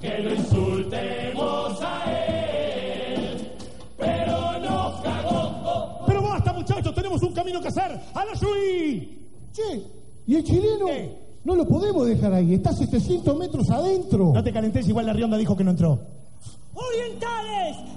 que 0.00 0.18
lo 0.18 0.34
insultemos 0.34 1.80
a 1.82 2.04
él 2.14 3.52
pero 3.96 4.60
nos 4.60 5.00
cagó 5.00 6.04
Pero 6.06 6.22
basta, 6.22 6.52
muchachos, 6.52 6.94
tenemos 6.94 7.22
un 7.22 7.32
camino 7.32 7.60
que 7.60 7.68
hacer. 7.68 8.00
¡A 8.14 8.24
la 8.24 8.34
Shui! 8.34 9.26
Che, 9.52 9.82
¿y 10.26 10.36
el 10.36 10.44
chileno? 10.44 10.86
¿Qué? 10.86 11.28
No 11.44 11.54
lo 11.54 11.66
podemos 11.66 12.06
dejar 12.06 12.32
ahí, 12.34 12.54
está 12.54 12.70
a 12.70 12.74
700 12.74 13.36
metros 13.38 13.70
adentro. 13.70 14.32
No 14.34 14.42
te 14.42 14.52
calentes, 14.52 14.86
igual 14.88 15.06
la 15.06 15.12
Rionda 15.14 15.36
dijo 15.36 15.56
que 15.56 15.64
no 15.64 15.70
entró. 15.70 15.98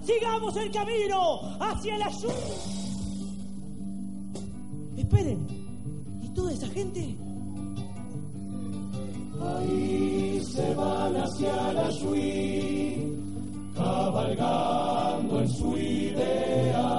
Sigamos 0.03 0.55
el 0.57 0.71
camino 0.71 1.41
hacia 1.59 1.97
la 1.97 2.09
lluvia. 2.09 2.35
Esperen, 4.97 5.47
¿y 6.21 6.29
toda 6.29 6.51
esa 6.51 6.67
gente? 6.67 7.15
Ahí 9.41 10.39
se 10.43 10.73
van 10.75 11.15
hacia 11.15 11.73
la 11.73 11.89
Shui, 11.89 13.17
cabalgando 13.75 15.39
en 15.41 15.49
su 15.49 15.77
ideal. 15.77 16.91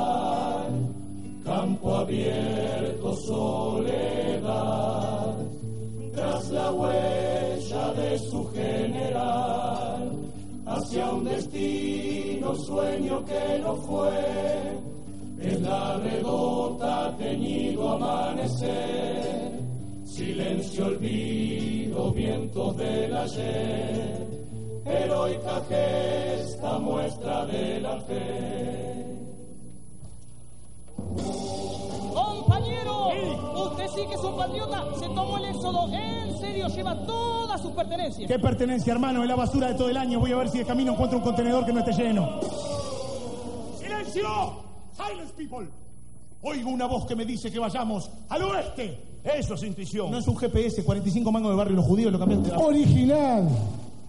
Campo 1.44 1.94
abierto, 1.94 3.16
soledad, 3.16 4.42
tras 6.12 6.50
la 6.50 6.72
huella 6.72 7.92
de 7.94 8.18
su 8.18 8.44
general, 8.52 10.10
hacia 10.66 11.12
un 11.12 11.24
destino, 11.24 11.91
sueño 12.56 13.24
que 13.24 13.58
no 13.60 13.74
fue. 13.76 14.82
En 15.40 15.62
la 15.64 15.96
redota 15.98 17.14
teñido 17.18 17.90
amanecer, 17.90 19.60
silencio, 20.04 20.86
olvido, 20.86 22.12
vientos 22.12 22.76
del 22.76 23.16
ayer, 23.16 24.26
heroica 24.84 25.62
gesta, 25.68 26.78
muestra 26.78 27.46
de 27.46 27.80
la 27.80 28.00
fe. 28.02 28.92
Compañero, 32.14 33.08
usted 33.64 33.88
sí 33.96 34.06
que 34.06 34.14
es 34.14 34.24
un 34.24 34.36
patriota, 34.36 34.84
se 34.96 35.06
tomó 35.06 35.38
el 35.38 35.44
éxodo 35.46 35.92
en 35.92 36.21
serio, 36.42 36.68
lleva 36.68 36.96
todas 37.06 37.60
sus 37.60 37.70
pertenencias. 37.72 38.28
¿Qué 38.28 38.38
pertenencia, 38.38 38.92
hermano? 38.92 39.22
Es 39.22 39.28
la 39.28 39.36
basura 39.36 39.68
de 39.68 39.74
todo 39.74 39.88
el 39.88 39.96
año. 39.96 40.18
Voy 40.18 40.32
a 40.32 40.36
ver 40.36 40.48
si 40.48 40.58
de 40.58 40.64
camino 40.64 40.92
encuentro 40.92 41.18
un 41.18 41.24
contenedor 41.24 41.64
que 41.64 41.72
no 41.72 41.78
esté 41.78 41.92
lleno. 41.92 42.40
¡Silencio! 43.78 44.28
¡Silence, 44.92 45.32
people! 45.36 45.68
Oigo 46.42 46.70
una 46.70 46.86
voz 46.86 47.06
que 47.06 47.14
me 47.14 47.24
dice 47.24 47.50
que 47.52 47.60
vayamos 47.60 48.10
al 48.28 48.42
oeste. 48.42 48.98
Eso 49.22 49.54
es 49.54 49.62
intuición. 49.62 50.10
No 50.10 50.18
es 50.18 50.26
un 50.26 50.36
GPS, 50.36 50.82
45 50.82 51.30
mangos 51.30 51.52
de 51.52 51.56
barrio 51.56 51.76
los 51.76 51.86
judíos, 51.86 52.12
lo 52.12 52.18
cambiaste. 52.18 52.50
Original. 52.56 53.48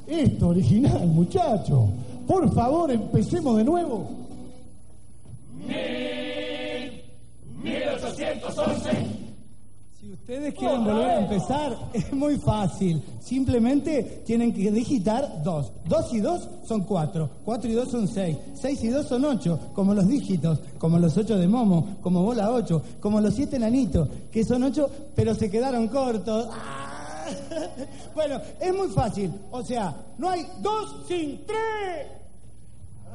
Esto, 0.07 0.47
original, 0.47 1.07
muchacho. 1.07 1.87
Por 2.27 2.51
favor, 2.51 2.89
empecemos 2.89 3.57
de 3.57 3.63
nuevo. 3.63 4.09
Ustedes 10.23 10.53
quieren 10.53 10.85
volver 10.85 11.09
a 11.09 11.19
empezar, 11.19 11.77
es 11.93 12.13
muy 12.13 12.37
fácil. 12.37 13.03
Simplemente 13.19 14.23
tienen 14.25 14.53
que 14.53 14.71
digitar 14.71 15.43
dos. 15.43 15.71
Dos 15.85 16.13
y 16.13 16.21
dos 16.21 16.47
son 16.65 16.85
cuatro. 16.85 17.29
Cuatro 17.43 17.69
y 17.69 17.73
dos 17.73 17.91
son 17.91 18.07
seis. 18.07 18.37
Seis 18.53 18.81
y 18.83 18.87
dos 18.87 19.07
son 19.07 19.25
ocho, 19.25 19.59
como 19.73 19.93
los 19.93 20.07
dígitos, 20.07 20.59
como 20.77 20.97
los 20.97 21.17
ocho 21.17 21.37
de 21.37 21.47
Momo, 21.47 21.97
como 22.01 22.23
bola 22.23 22.51
ocho, 22.51 22.81
como 23.01 23.19
los 23.19 23.33
siete 23.33 23.59
nanitos, 23.59 24.07
que 24.31 24.45
son 24.45 24.63
ocho, 24.63 24.89
pero 25.13 25.35
se 25.35 25.51
quedaron 25.51 25.87
cortos. 25.87 26.47
¡Ah! 26.51 26.89
Bueno, 28.13 28.39
es 28.59 28.75
muy 28.75 28.89
fácil. 28.89 29.33
O 29.49 29.63
sea, 29.63 29.95
no 30.19 30.29
hay 30.29 30.45
dos 30.59 31.07
sin 31.07 31.43
tres. 31.47 32.07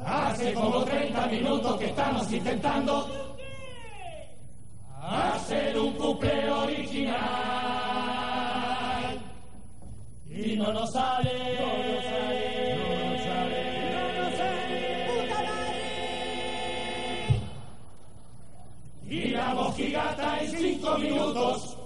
Hace 0.04 0.54
como 0.54 0.84
30 0.84 1.26
minutos 1.28 1.76
que 1.78 1.86
estamos 1.86 2.32
intentando 2.32 3.27
hacer 5.08 5.78
un 5.78 5.92
couple 5.94 6.50
original. 6.50 7.18
Y 10.30 10.56
no 10.56 10.72
nos 10.72 10.92
sale. 10.92 11.32
No 11.58 11.66
nos 11.66 12.04
sale. 12.04 12.76
No 12.76 13.02
nos 13.08 13.22
sale. 13.24 13.62
No 13.92 14.22
nos 14.22 14.34
sale. 14.36 14.68
Y 19.08 19.28
la 19.30 19.54
mojigata 19.54 20.38
en 20.40 20.50
cinco 20.50 20.98
minutos 20.98 21.76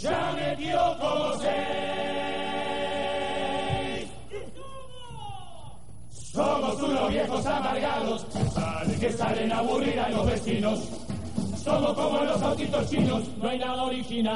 ya 0.00 0.32
metió 0.32 0.98
como 1.00 1.32
seis. 1.38 1.52
Somos 6.10 6.82
unos 6.82 7.10
viejos 7.10 7.46
amargados 7.46 8.26
que 8.98 9.12
salen 9.12 9.52
a 9.52 9.58
aburrir 9.58 10.00
a 10.00 10.08
los 10.08 10.26
vecinos. 10.26 10.80
Somos 11.64 11.92
como 11.94 12.24
los 12.24 12.42
autitos 12.42 12.90
chinos, 12.90 13.22
no 13.40 13.48
hay 13.48 13.58
nada 13.58 13.84
original. 13.84 14.32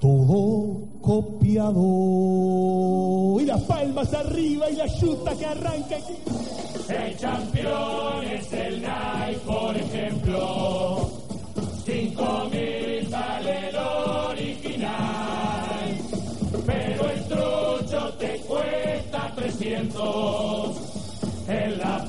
Todo 0.00 0.86
copiado. 1.00 1.80
Y 3.40 3.44
las 3.44 3.62
palmas 3.62 4.12
arriba 4.12 4.68
y 4.70 4.74
la 4.74 4.86
yuta 4.86 5.36
que 5.36 5.46
arranca. 5.46 5.96
El 6.88 7.16
campeón 7.16 8.24
es 8.24 8.52
el 8.52 8.82
Nike, 8.82 9.40
por 9.46 9.76
ejemplo. 9.76 11.10
Cinco 11.84 12.48
mil 12.50 13.08
sale 13.08 13.68
el 13.68 13.76
original. 13.76 14.96
Pero 16.66 17.10
el 17.10 17.24
trucho 17.28 18.14
te 18.18 18.38
cuesta 18.40 19.32
300 19.36 20.96
en 21.48 21.78
la 21.78 22.05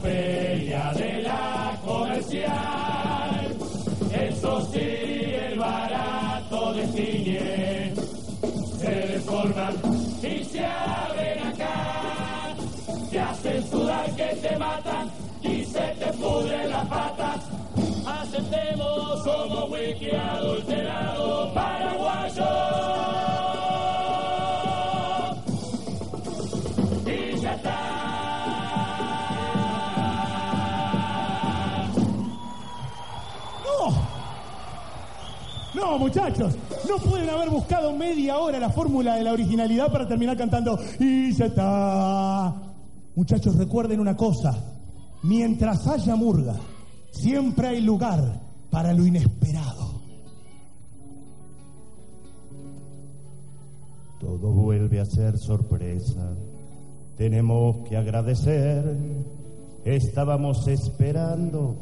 barato 6.68 6.74
destiñe. 6.74 7.94
Se 8.80 8.92
deforman 8.92 9.76
y 10.22 10.44
se 10.44 10.66
abren 10.66 11.17
Muchachos, 35.98 36.56
no 36.88 36.98
pueden 36.98 37.30
haber 37.30 37.50
buscado 37.50 37.94
media 37.94 38.38
hora 38.38 38.60
la 38.60 38.70
fórmula 38.70 39.16
de 39.16 39.24
la 39.24 39.34
originalidad 39.34 39.92
para 39.92 40.08
terminar 40.08 40.38
cantando 40.38 40.80
y 41.00 41.34
ya 41.34 41.46
está. 41.46 42.56
Muchachos, 43.16 43.56
recuerden 43.56 44.00
una 44.00 44.16
cosa, 44.16 44.56
mientras 45.24 45.88
haya 45.88 46.16
murga, 46.16 46.56
siempre 47.12 47.68
hay 47.70 47.82
lugar 47.82 48.42
para 48.70 48.94
lo 48.94 49.06
inesperado. 49.06 50.02
Todo 54.20 54.52
vuelve 54.52 55.00
a 55.00 55.06
ser 55.06 55.38
sorpresa. 55.38 56.36
Tenemos 57.16 57.88
que 57.88 57.98
agradecer. 57.98 58.98
Estábamos 59.86 60.68
esperando 60.68 61.76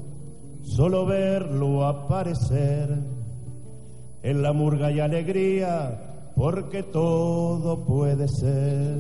solo 0.62 1.06
verlo 1.06 1.86
aparecer. 1.86 3.15
En 4.26 4.42
la 4.42 4.54
murga 4.54 4.92
y 4.92 5.00
alegría, 5.00 6.32
porque 6.36 6.82
todo 6.82 7.86
puede 7.86 8.28
ser. 8.28 8.98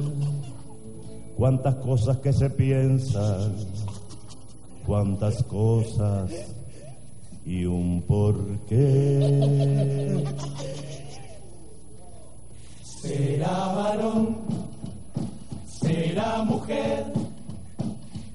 cuántas 1.35 1.73
cosas 1.77 2.17
que 2.17 2.31
se 2.31 2.47
piensan, 2.51 3.55
cuántas 4.85 5.41
cosas 5.45 6.29
y 7.43 7.65
un 7.65 8.03
porqué. 8.03 10.23
Será 12.83 13.73
varón, 13.73 14.38
será 15.65 16.43
mujer, 16.43 17.03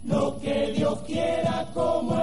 lo 0.06 0.36
que 0.40 0.72
Dios 0.76 0.98
quiera 1.06 1.68
como 1.72 2.19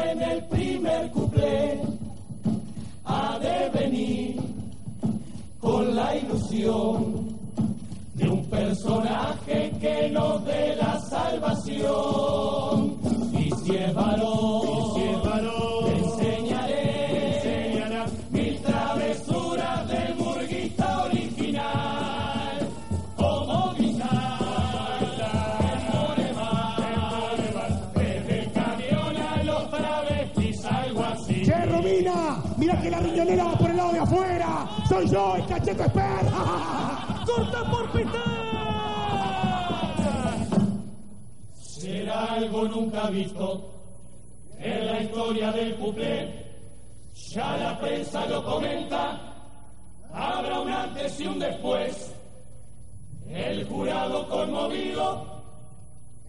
de 6.58 8.28
un 8.28 8.44
personaje 8.50 9.72
que 9.80 10.10
nos 10.10 10.44
dé 10.44 10.76
la 10.76 11.00
salvación. 11.02 12.87
¡Soy 35.08 35.16
yo, 35.16 35.36
el 35.38 35.46
cacheto 35.46 35.84
expert! 35.84 36.30
¡Corta 37.26 37.72
por 37.72 37.92
pitar! 37.92 38.38
Será 41.54 42.34
algo 42.34 42.68
nunca 42.68 43.10
visto 43.10 43.72
en 44.60 44.86
la 44.86 45.02
historia 45.02 45.52
del 45.54 45.76
cuplé. 45.76 46.46
Ya 47.30 47.56
la 47.56 47.80
prensa 47.80 48.26
lo 48.26 48.44
comenta, 48.44 49.18
habrá 50.12 50.60
un 50.60 50.70
antes 50.72 51.20
y 51.22 51.28
un 51.28 51.40
después. 51.40 52.14
El 53.30 53.66
jurado 53.66 54.28
conmovido, 54.28 55.26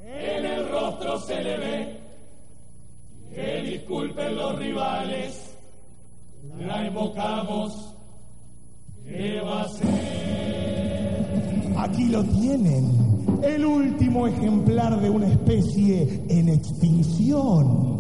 en 0.05 0.47
el 0.47 0.69
rostro 0.69 1.19
se 1.19 1.43
le 1.43 1.59
ve. 1.59 2.01
Que 3.35 3.61
disculpen 3.63 4.37
los 4.37 4.57
rivales, 4.57 5.57
la 6.59 6.87
invocamos. 6.87 7.88
Aquí 11.77 12.05
lo 12.05 12.23
tienen, 12.23 13.41
el 13.43 13.65
último 13.65 14.29
ejemplar 14.29 15.01
de 15.01 15.11
una 15.11 15.27
especie 15.27 16.23
en 16.29 16.49
extinción. 16.51 17.99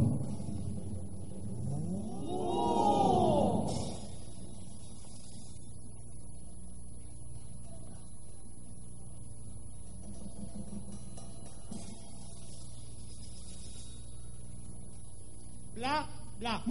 Bla, 15.74 16.06
bla. 16.38 16.62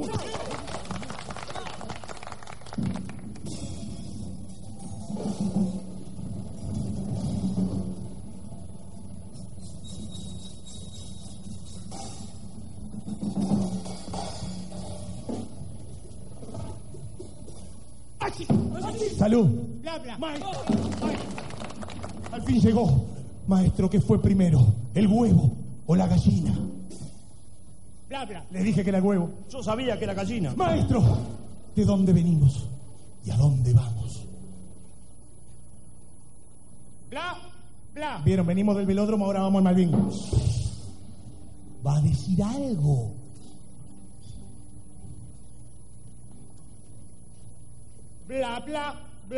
Salud. 19.27 19.49
Bla, 19.81 19.97
bla. 19.97 20.17
Al 22.31 22.41
fin 22.43 22.61
llegó. 22.61 23.07
Maestro, 23.45 23.89
¿qué 23.89 23.99
fue 23.99 24.21
primero? 24.21 24.65
¿El 24.93 25.05
huevo 25.07 25.51
o 25.85 25.95
la 25.97 26.07
gallina? 26.07 26.57
Bla, 28.07 28.23
bla. 28.23 28.45
Les 28.51 28.63
dije 28.63 28.83
que 28.85 28.89
era 28.89 28.99
el 28.99 29.03
huevo. 29.03 29.29
Yo 29.49 29.61
sabía 29.61 29.97
que 29.97 30.05
era 30.05 30.13
gallina. 30.13 30.53
Maestro, 30.55 31.03
¿de 31.75 31.83
dónde 31.83 32.13
venimos? 32.13 32.69
¿Y 33.25 33.31
a 33.31 33.35
dónde 33.35 33.73
vamos? 33.73 34.25
Bla, 37.09 37.37
bla. 37.93 38.21
Vieron, 38.23 38.47
venimos 38.47 38.77
del 38.77 38.85
velódromo, 38.85 39.25
ahora 39.25 39.41
vamos 39.41 39.57
al 39.57 39.63
Malvin. 39.65 39.91
Va 41.85 41.97
a 41.97 42.01
decir 42.01 42.41
algo. 42.41 43.11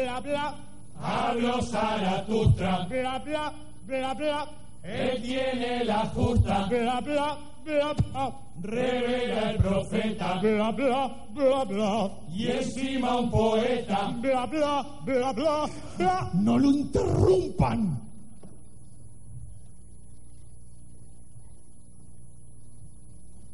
Bla, 0.04 0.20
bla. 0.20 0.56
Habló 1.02 1.62
Zaratustra, 1.62 2.86
Bla, 2.90 3.20
bla, 3.20 3.54
bla, 3.86 4.14
bla. 4.14 4.48
él 4.84 5.22
tiene 5.22 5.86
la 5.86 6.06
justa, 6.14 6.66
Bla, 6.70 7.00
bla, 7.02 7.38
bla, 7.64 7.94
bla. 7.94 8.34
revela 8.62 9.52
el 9.52 9.58
profeta, 9.58 10.40
Bla, 10.42 10.72
bla, 10.72 11.16
bla, 11.34 11.64
bla. 11.66 12.12
y 12.30 12.48
encima 12.48 13.18
un 13.18 13.30
poeta. 13.32 14.12
Bla, 14.18 14.46
bla, 14.46 14.86
bla, 15.06 15.32
bla, 15.34 15.70
bla. 15.98 16.30
No 16.34 16.58
lo 16.58 16.70
interrumpan. 16.72 18.09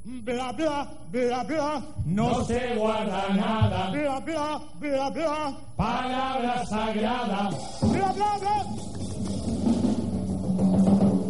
Bla, 0.07 0.51
bla, 0.53 0.87
bla, 1.11 1.43
bla. 1.43 1.81
No 2.05 2.43
se 2.45 2.75
guarda 2.75 3.27
nada, 3.33 3.89
Bla, 3.91 4.19
bla, 4.19 4.61
bla, 4.79 5.09
bla. 5.09 5.57
palabra 5.75 6.63
sagrada, 6.67 7.49
Bla, 7.81 8.13
bla, 8.13 8.37
bla. 8.39 8.94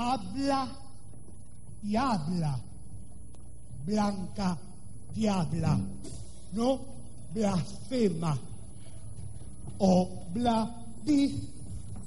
habla 0.00 0.66
y 1.82 1.96
habla. 1.96 2.58
Blanca 3.84 4.56
diabla, 5.14 5.78
no 6.52 6.80
blasfema. 7.34 8.38
O 9.78 10.08
bla 10.32 10.70
di, 11.04 11.48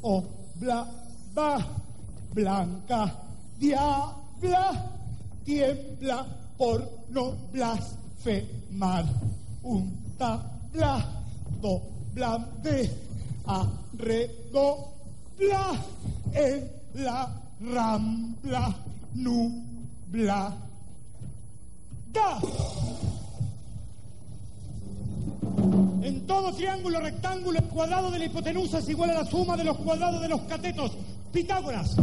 o 0.02 0.24
bla 0.56 0.88
ba. 1.34 1.58
Blanca 2.34 3.14
diabla, 3.60 4.90
tiembla 5.46 6.26
por 6.58 6.90
no 7.10 7.36
blasfemar. 7.52 9.06
Un 9.64 10.16
tabla, 10.18 11.06
doblande, 11.62 12.90
arredobla 13.46 14.84
en 16.34 16.72
la 16.96 17.43
rambla 17.64 18.76
nubla. 19.14 20.54
Da. 22.12 22.40
En 26.02 26.28
todo 26.28 26.54
triángulo, 26.54 27.00
rectángulo, 27.00 27.60
el 27.60 27.66
cuadrado 27.66 28.12
de 28.12 28.20
la 28.20 28.26
hipotenusa 28.26 28.80
es 28.80 28.90
igual 28.90 29.12
a 29.12 29.24
la 29.24 29.26
suma 29.26 29.56
de 29.56 29.64
los 29.64 29.78
cuadrados 29.78 30.22
de 30.22 30.28
los 30.28 30.42
catetos. 30.42 30.92
Pitágoras. 31.32 31.96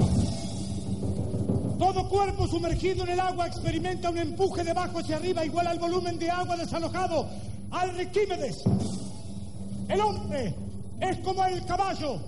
Todo 1.79 2.09
cuerpo 2.09 2.47
sumergido 2.47 3.05
en 3.05 3.11
el 3.11 3.21
agua 3.21 3.47
experimenta 3.47 4.11
un 4.11 4.19
empuje 4.19 4.65
de 4.65 4.71
abajo 4.71 4.99
hacia 4.99 5.17
arriba 5.17 5.45
igual 5.45 5.67
al 5.67 5.79
volumen 5.79 6.19
de 6.19 6.31
agua 6.31 6.57
desalojado. 6.57 7.29
Alquímedes. 7.71 8.65
El 9.89 10.01
hombre 10.01 10.55
es 11.01 11.19
como 11.19 11.45
el 11.45 11.65
caballo. 11.65 12.21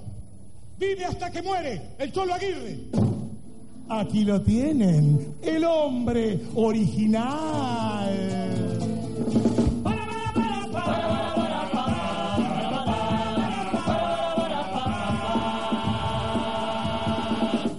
Vive 0.78 1.04
hasta 1.04 1.30
que 1.30 1.42
muere. 1.42 1.94
El 1.98 2.12
Cholo 2.12 2.34
Aguirre. 2.34 3.01
Aquí 3.88 4.24
lo 4.24 4.40
tienen, 4.40 5.34
el 5.42 5.64
hombre 5.64 6.40
original. 6.54 8.08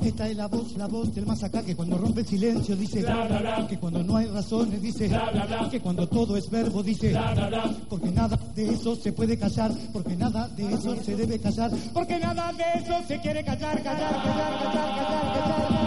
Esta 0.06 0.30
es 0.30 0.38
la 0.38 0.48
voz, 0.48 0.78
la 0.78 0.88
voz 0.88 1.16
del 1.16 1.26
más 1.26 1.44
acá 1.44 1.64
que 1.64 1.76
cuando 1.76 1.98
rompe 1.98 2.22
el 2.22 2.28
silencio 2.28 2.76
dice 2.76 3.04
que 3.68 3.80
cuando 3.80 4.04
no 4.04 4.18
hay 4.18 4.28
razones 4.28 4.80
dice 4.80 5.10
que 5.72 5.80
cuando 5.80 6.08
todo 6.08 6.38
es 6.38 6.50
verbo 6.52 6.84
dice 6.84 7.20
porque 7.90 8.12
nada 8.12 8.38
de 8.54 8.74
eso 8.74 8.96
se 8.96 9.12
puede 9.12 9.38
callar, 9.38 9.72
porque 9.92 10.16
nada 10.16 10.48
de 10.50 10.72
eso 10.72 10.96
se 11.04 11.16
debe 11.16 11.40
callar, 11.40 11.72
porque 11.94 12.20
nada 12.20 12.54
de 12.54 12.64
eso 12.80 13.08
se 13.08 13.20
quiere 13.22 13.44
callar, 13.44 13.82
callar, 13.82 14.14
callar, 14.22 14.64
callar, 14.64 14.96
callar, 15.04 15.68
callar. 15.68 15.83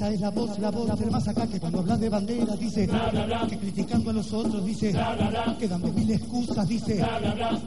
Esta 0.00 0.14
es 0.14 0.20
la 0.22 0.30
voz, 0.30 0.58
la 0.58 0.70
voz 0.70 0.98
del 0.98 1.10
más 1.10 1.28
acá 1.28 1.46
que 1.46 1.60
cuando 1.60 1.80
habla 1.80 1.94
de 1.98 2.08
bandera 2.08 2.56
dice 2.56 2.88
que 3.50 3.58
criticando 3.58 4.08
a 4.08 4.12
los 4.14 4.32
otros 4.32 4.64
dice 4.64 4.94
que 5.58 5.68
dando 5.68 5.92
mil 5.92 6.10
excusas 6.10 6.66
dice 6.66 7.04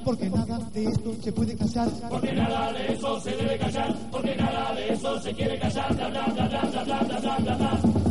porque 0.04 0.32
nada 0.32 0.58
de 0.74 0.84
esto 0.84 1.14
se 1.22 1.32
puede 1.32 1.56
callar, 1.56 1.90
Porque 2.10 2.34
nada 2.34 2.74
de 2.74 2.92
eso 2.92 3.20
se 3.20 3.38
debe 3.38 3.60
callar, 3.60 3.96
porque 4.10 4.36
nada 4.36 4.74
de 4.74 4.94
eso 4.94 5.22
se 5.22 5.34
quiere 5.36 5.60
callar. 5.60 8.03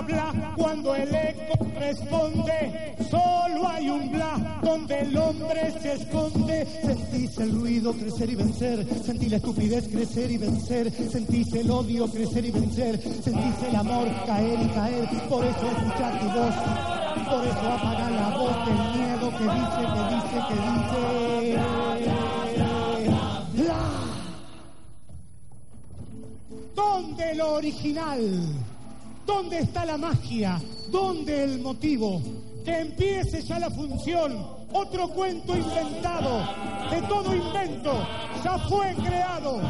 En 0.00 0.06
cada 0.06 0.32
bla, 0.32 0.54
cuando 0.56 0.94
el 0.94 1.14
eco 1.14 1.66
responde, 1.78 2.96
solo 3.10 3.68
hay 3.68 3.90
un 3.90 4.10
bla 4.10 4.60
donde 4.62 5.00
el 5.00 5.16
hombre 5.16 5.74
se 5.82 5.92
esconde. 5.92 6.66
Sentís 6.82 7.36
el 7.38 7.60
ruido 7.60 7.92
crecer 7.92 8.30
y 8.30 8.34
vencer, 8.34 8.86
sentí 9.04 9.28
la 9.28 9.36
estupidez 9.36 9.88
crecer 9.88 10.30
y 10.30 10.38
vencer, 10.38 10.90
sentís 10.90 11.52
el 11.52 11.70
odio 11.70 12.06
crecer 12.10 12.46
y 12.46 12.50
vencer, 12.50 12.98
sentís 13.00 13.62
el 13.68 13.76
amor 13.76 14.08
caer 14.26 14.58
y 14.62 14.68
caer, 14.68 15.06
por 15.28 15.44
eso 15.44 15.66
escuchar 15.66 16.18
tu 16.18 16.26
voz, 16.26 16.54
por 17.28 17.44
eso 17.46 17.72
apagar 17.72 18.12
la 18.12 18.30
voz 18.38 18.56
del 18.66 18.76
miedo 18.96 19.30
que 19.36 19.44
dice, 19.44 19.82
que 19.92 20.02
dice, 20.14 20.38
que 20.48 20.54
dice. 20.70 21.00
¡Bla! 23.62 23.82
¿Dónde 26.74 27.34
lo 27.34 27.54
original? 27.54 28.20
¿Dónde 29.30 29.60
está 29.60 29.84
la 29.84 29.96
magia? 29.96 30.60
¿Dónde 30.90 31.44
el 31.44 31.60
motivo? 31.60 32.20
Que 32.64 32.80
empiece 32.80 33.40
ya 33.42 33.60
la 33.60 33.70
función. 33.70 34.44
Otro 34.72 35.08
cuento 35.10 35.56
inventado. 35.56 36.40
De 36.90 37.00
todo 37.02 37.32
invento. 37.36 37.92
Ya 38.42 38.58
fue 38.58 38.92
creado. 38.96 39.60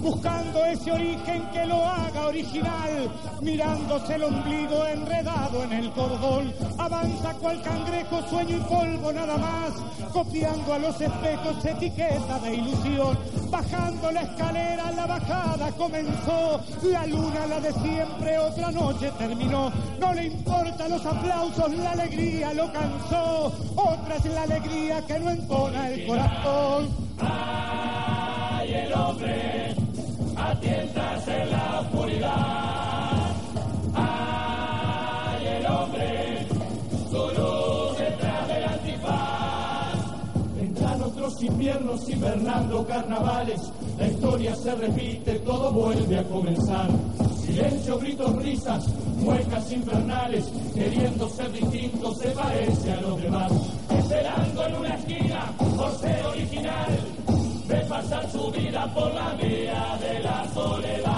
Buscando 0.00 0.64
ese 0.64 0.92
origen 0.92 1.50
que 1.52 1.66
lo 1.66 1.84
haga 1.84 2.26
original, 2.26 3.10
mirándose 3.42 4.14
el 4.14 4.24
ombligo 4.24 4.86
enredado 4.86 5.62
en 5.64 5.72
el 5.72 5.90
cordón, 5.92 6.54
avanza 6.78 7.34
cual 7.34 7.60
cangrejo, 7.62 8.22
sueño 8.30 8.56
y 8.56 8.60
polvo 8.60 9.12
nada 9.12 9.36
más, 9.36 9.72
copiando 10.12 10.72
a 10.72 10.78
los 10.78 11.00
espejos 11.00 11.64
etiqueta 11.64 12.38
de 12.38 12.54
ilusión, 12.54 13.18
bajando 13.50 14.10
la 14.10 14.22
escalera, 14.22 14.90
la 14.92 15.06
bajada 15.06 15.70
comenzó, 15.72 16.60
la 16.82 17.06
luna 17.06 17.46
la 17.46 17.60
de 17.60 17.72
siempre, 17.72 18.38
otra 18.38 18.70
noche 18.70 19.12
terminó, 19.18 19.70
no 20.00 20.14
le 20.14 20.26
importa 20.26 20.88
los 20.88 21.04
aplausos, 21.04 21.72
la 21.76 21.90
alegría 21.90 22.54
lo 22.54 22.72
cansó, 22.72 23.52
otra 23.76 24.16
es 24.16 24.24
la 24.24 24.42
alegría 24.42 25.06
que 25.06 25.18
no 25.18 25.30
entona 25.30 25.90
el 25.90 26.06
corazón. 26.06 26.88
Ay, 27.20 28.74
el 28.74 28.92
hombre, 28.94 29.69
atientas 30.50 31.28
en 31.28 31.50
la 31.50 31.80
oscuridad. 31.80 33.36
Ay, 33.94 35.46
el 35.46 35.66
hombre, 35.66 36.46
su 37.08 37.16
luz 37.16 37.98
detrás 37.98 38.48
del 38.48 38.64
antifaz. 38.64 40.56
Vendrán 40.56 41.02
otros 41.02 41.42
inviernos 41.42 42.08
hibernando 42.08 42.86
carnavales. 42.86 43.60
La 43.98 44.08
historia 44.08 44.54
se 44.56 44.74
repite, 44.74 45.34
todo 45.40 45.70
vuelve 45.72 46.18
a 46.18 46.24
comenzar. 46.24 46.88
Silencio, 47.44 47.98
gritos, 47.98 48.42
risas, 48.42 48.88
muecas 49.18 49.72
infernales. 49.72 50.50
Queriendo 50.74 51.28
ser 51.28 51.52
distinto, 51.52 52.14
se 52.14 52.28
parece 52.30 52.92
a 52.92 53.00
los 53.02 53.22
demás. 53.22 53.52
Esperando 53.90 54.66
en 54.66 54.74
una 54.76 54.94
esquina 54.96 55.52
por 55.76 55.92
ser 55.98 56.26
original 56.26 57.09
pasar 58.10 58.30
su 58.30 58.50
vida 58.50 58.86
por 58.92 59.14
la 59.14 59.34
vía 59.34 59.96
de 60.00 60.20
la 60.20 60.44
soledad. 60.52 61.09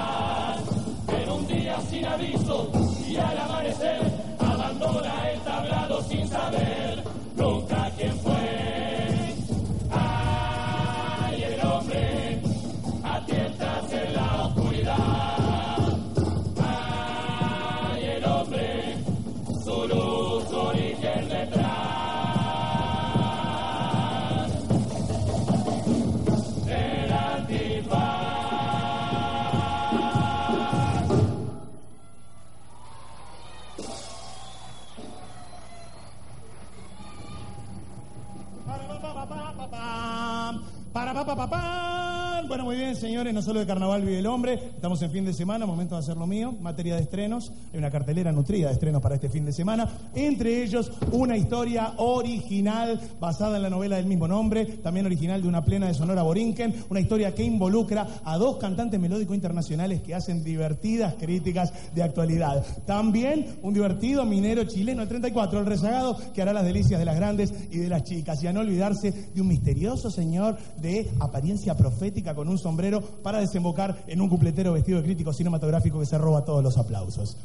Muy 42.73 42.81
bien, 42.81 42.97
señores, 42.97 43.35
no 43.35 43.43
solo 43.43 43.61
de 43.61 43.67
carnaval 43.67 44.01
vive 44.01 44.21
el 44.21 44.27
hombre, 44.27 44.55
estamos 44.55 45.03
en 45.03 45.11
fin 45.11 45.27
de 45.27 45.35
semana, 45.35 45.67
momento 45.67 45.95
de 45.95 45.99
hacer 45.99 46.17
lo 46.17 46.27
mío, 46.27 46.55
materia 46.59 46.95
de 46.95 47.03
estrenos, 47.03 47.53
hay 47.71 47.79
una 47.79 47.91
cartelera 47.91 48.33
nutrida 48.33 48.69
de 48.69 48.73
estrenos 48.73 49.03
para 49.03 49.17
este 49.17 49.29
fin 49.29 49.45
de 49.45 49.53
semana, 49.53 49.87
entre 50.15 50.63
ellos 50.63 50.91
una 51.11 51.37
historia 51.37 51.93
original 51.99 52.99
basada 53.21 53.59
en 53.59 53.65
la 53.65 53.69
novela 53.69 53.97
del 53.97 54.07
mismo 54.07 54.27
nombre, 54.27 54.65
también 54.65 55.05
original 55.05 55.43
de 55.43 55.49
una 55.49 55.63
plena 55.63 55.87
de 55.87 55.93
Sonora 55.93 56.23
Borinquen, 56.23 56.75
una 56.89 57.01
historia 57.01 57.35
que 57.35 57.45
involucra 57.45 58.09
a 58.25 58.39
dos 58.39 58.57
cantantes 58.57 58.99
melódicos 58.99 59.35
internacionales 59.35 60.01
que 60.01 60.15
hacen 60.15 60.43
divertidas 60.43 61.17
críticas 61.21 61.75
de 61.95 62.03
actualidad. 62.03 62.65
También 62.87 63.59
un 63.61 63.75
divertido 63.75 64.25
minero 64.25 64.65
chileno, 64.65 65.03
el 65.03 65.09
34, 65.09 65.61
el 65.61 65.67
rezagado, 65.67 66.17
que 66.33 66.41
hará 66.41 66.55
las 66.55 66.65
delicias 66.65 66.99
de 66.99 67.05
las 67.05 67.17
grandes 67.17 67.53
y 67.71 67.77
de 67.77 67.91
las 67.91 68.05
chicas, 68.05 68.43
y 68.43 68.47
a 68.47 68.53
no 68.55 68.61
olvidarse 68.61 69.13
de 69.35 69.41
un 69.43 69.49
misterioso 69.49 70.11
señor 70.11 70.57
de 70.81 71.11
apariencia 71.21 71.77
profética 71.77 72.35
con 72.35 72.49
un 72.49 72.62
sombrero 72.63 73.01
para 73.01 73.41
desembocar 73.41 74.05
en 74.07 74.21
un 74.21 74.29
cupletero 74.29 74.73
vestido 74.73 74.99
de 74.99 75.05
crítico 75.05 75.33
cinematográfico 75.33 76.01
que 76.01 76.07
se 76.07 76.19
roba 76.19 76.45
todos 76.45 76.63
los 76.63 76.79
aplausos. 76.79 77.37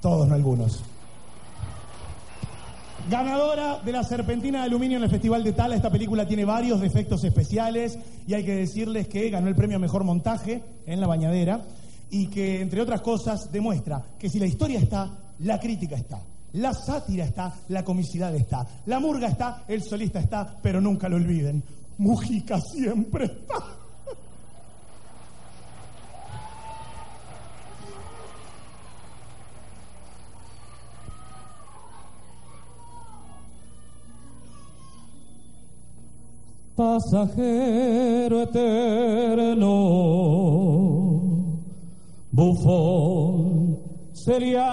Todos, 0.00 0.26
no 0.26 0.34
algunos. 0.34 0.82
Ganadora 3.08 3.78
de 3.84 3.92
la 3.92 4.02
Serpentina 4.02 4.60
de 4.60 4.64
Aluminio 4.64 4.98
en 4.98 5.04
el 5.04 5.10
Festival 5.10 5.44
de 5.44 5.52
Tala. 5.52 5.76
Esta 5.76 5.90
película 5.90 6.26
tiene 6.26 6.44
varios 6.44 6.80
defectos 6.80 7.22
especiales 7.22 7.96
y 8.26 8.34
hay 8.34 8.44
que 8.44 8.56
decirles 8.56 9.06
que 9.06 9.30
ganó 9.30 9.46
el 9.46 9.54
premio 9.54 9.76
a 9.76 9.80
Mejor 9.80 10.02
Montaje 10.02 10.62
en 10.86 11.00
La 11.00 11.06
Bañadera 11.06 11.60
y 12.10 12.26
que, 12.26 12.60
entre 12.60 12.80
otras 12.80 13.02
cosas, 13.02 13.52
demuestra 13.52 14.02
que 14.18 14.28
si 14.28 14.40
la 14.40 14.46
historia 14.46 14.80
está, 14.80 15.08
la 15.40 15.60
crítica 15.60 15.94
está. 15.94 16.20
La 16.54 16.72
sátira 16.72 17.24
está, 17.24 17.54
la 17.68 17.84
comicidad 17.84 18.34
está. 18.34 18.66
La 18.86 18.98
murga 18.98 19.28
está, 19.28 19.62
el 19.68 19.82
solista 19.82 20.18
está, 20.18 20.56
pero 20.60 20.80
nunca 20.80 21.08
lo 21.08 21.16
olviden. 21.16 21.62
Mujica 21.98 22.60
siempre 22.60 23.24
está. 23.24 23.76
pasajero 36.76 38.42
eterno, 38.42 39.72
bufón 42.30 43.78
serial. 44.12 44.66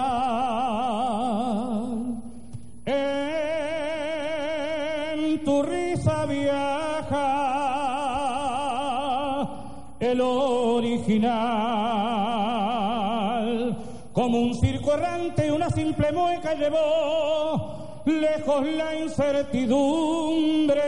Lemueca 16.04 16.54
llevó 16.54 18.02
lejos 18.04 18.66
la 18.66 18.94
incertidumbre 18.94 20.82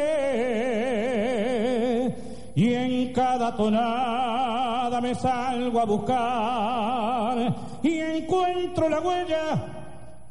y 2.54 2.74
en 2.74 3.14
cada 3.14 3.56
tonada 3.56 5.00
me 5.00 5.14
salgo 5.14 5.80
a 5.80 5.86
buscar 5.86 7.54
y 7.82 7.98
encuentro 7.98 8.90
la 8.90 9.00
huella 9.00 9.64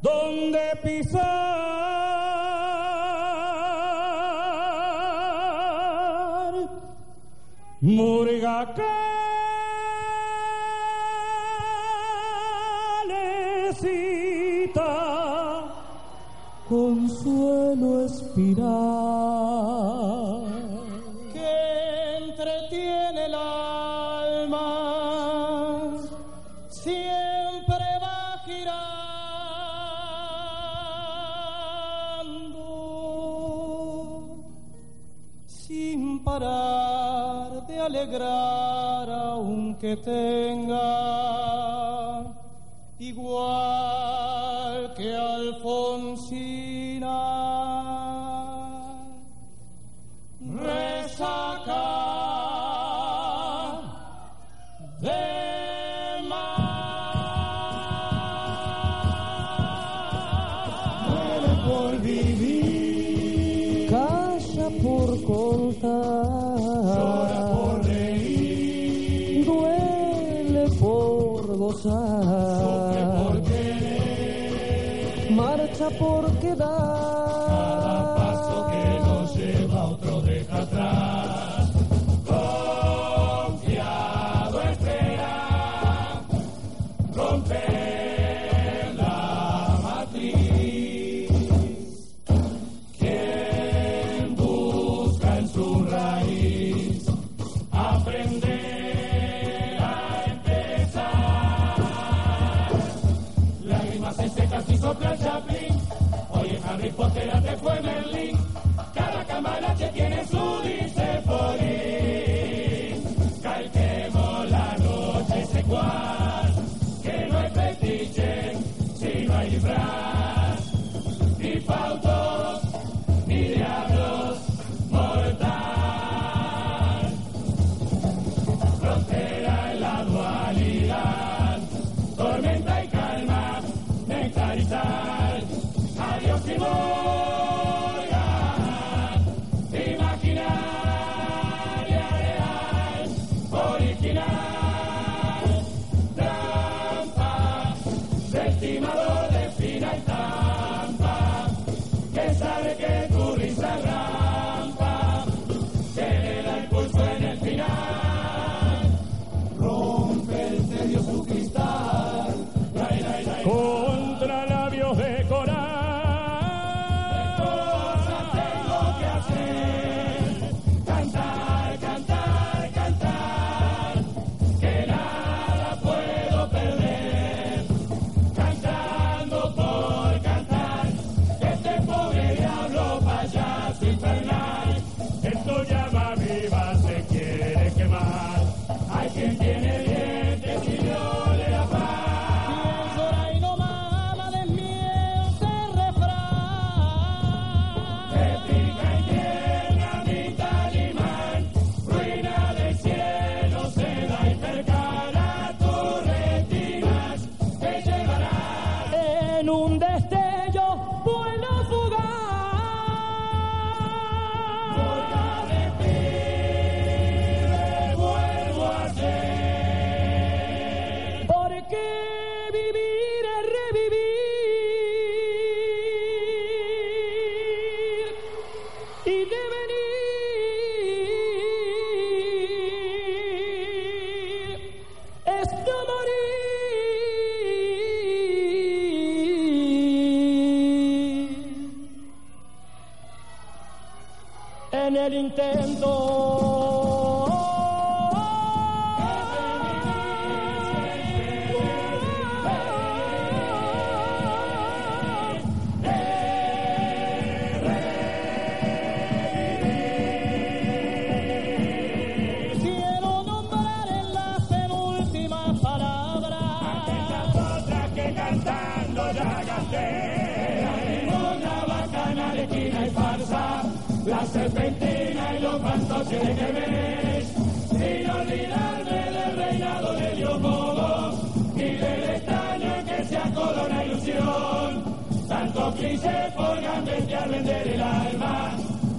donde 0.03 0.61
pisar. 0.83 1.45
Murga 7.81 8.73
consuelo 17.06 18.03
espiral 18.03 18.66
que 21.32 22.18
entretiene 22.18 23.26
el 23.26 23.36
alma 23.36 24.72
siempre 26.68 27.86
va 28.01 28.41
girando 28.45 28.76
sin 35.45 36.24
parar 36.24 37.68
de 37.68 37.80
alegrar 37.82 39.10
aunque 39.12 39.97
tenga 39.97 41.05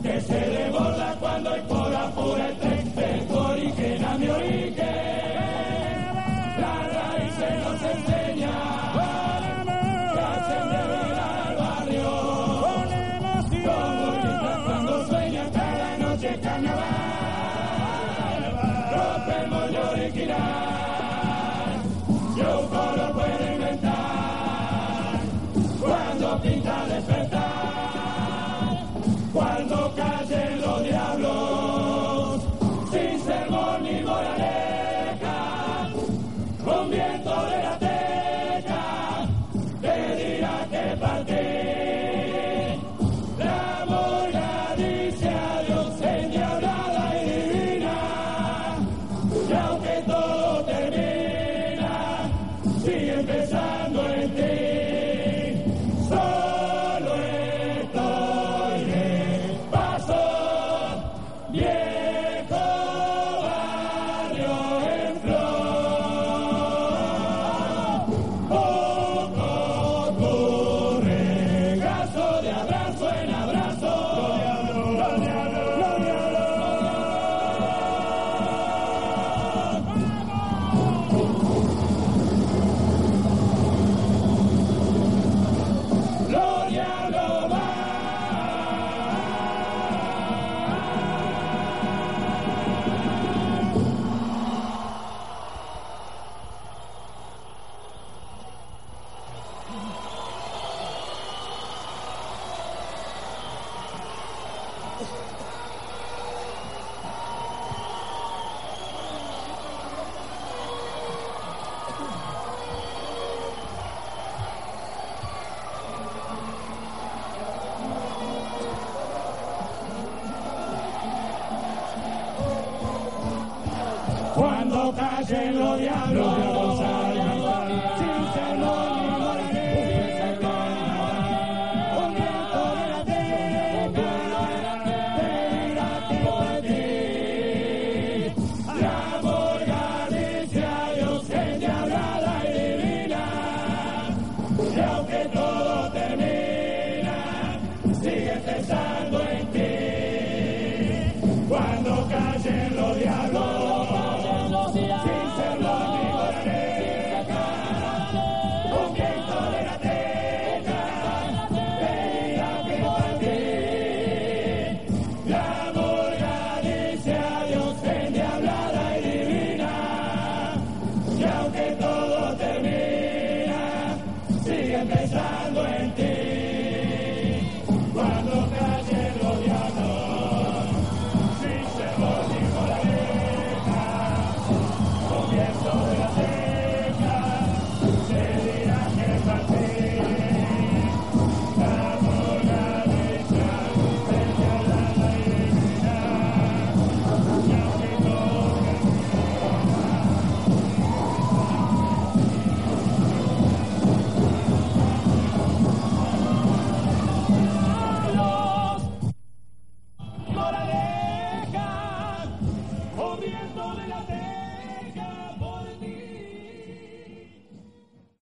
que 0.03 0.20
se 0.20 0.34
desborda 0.34 1.16
cuando 1.20 1.51
hay 1.51 1.61
sigue 52.87 53.16
pensando 53.24 54.09
en 54.14 54.46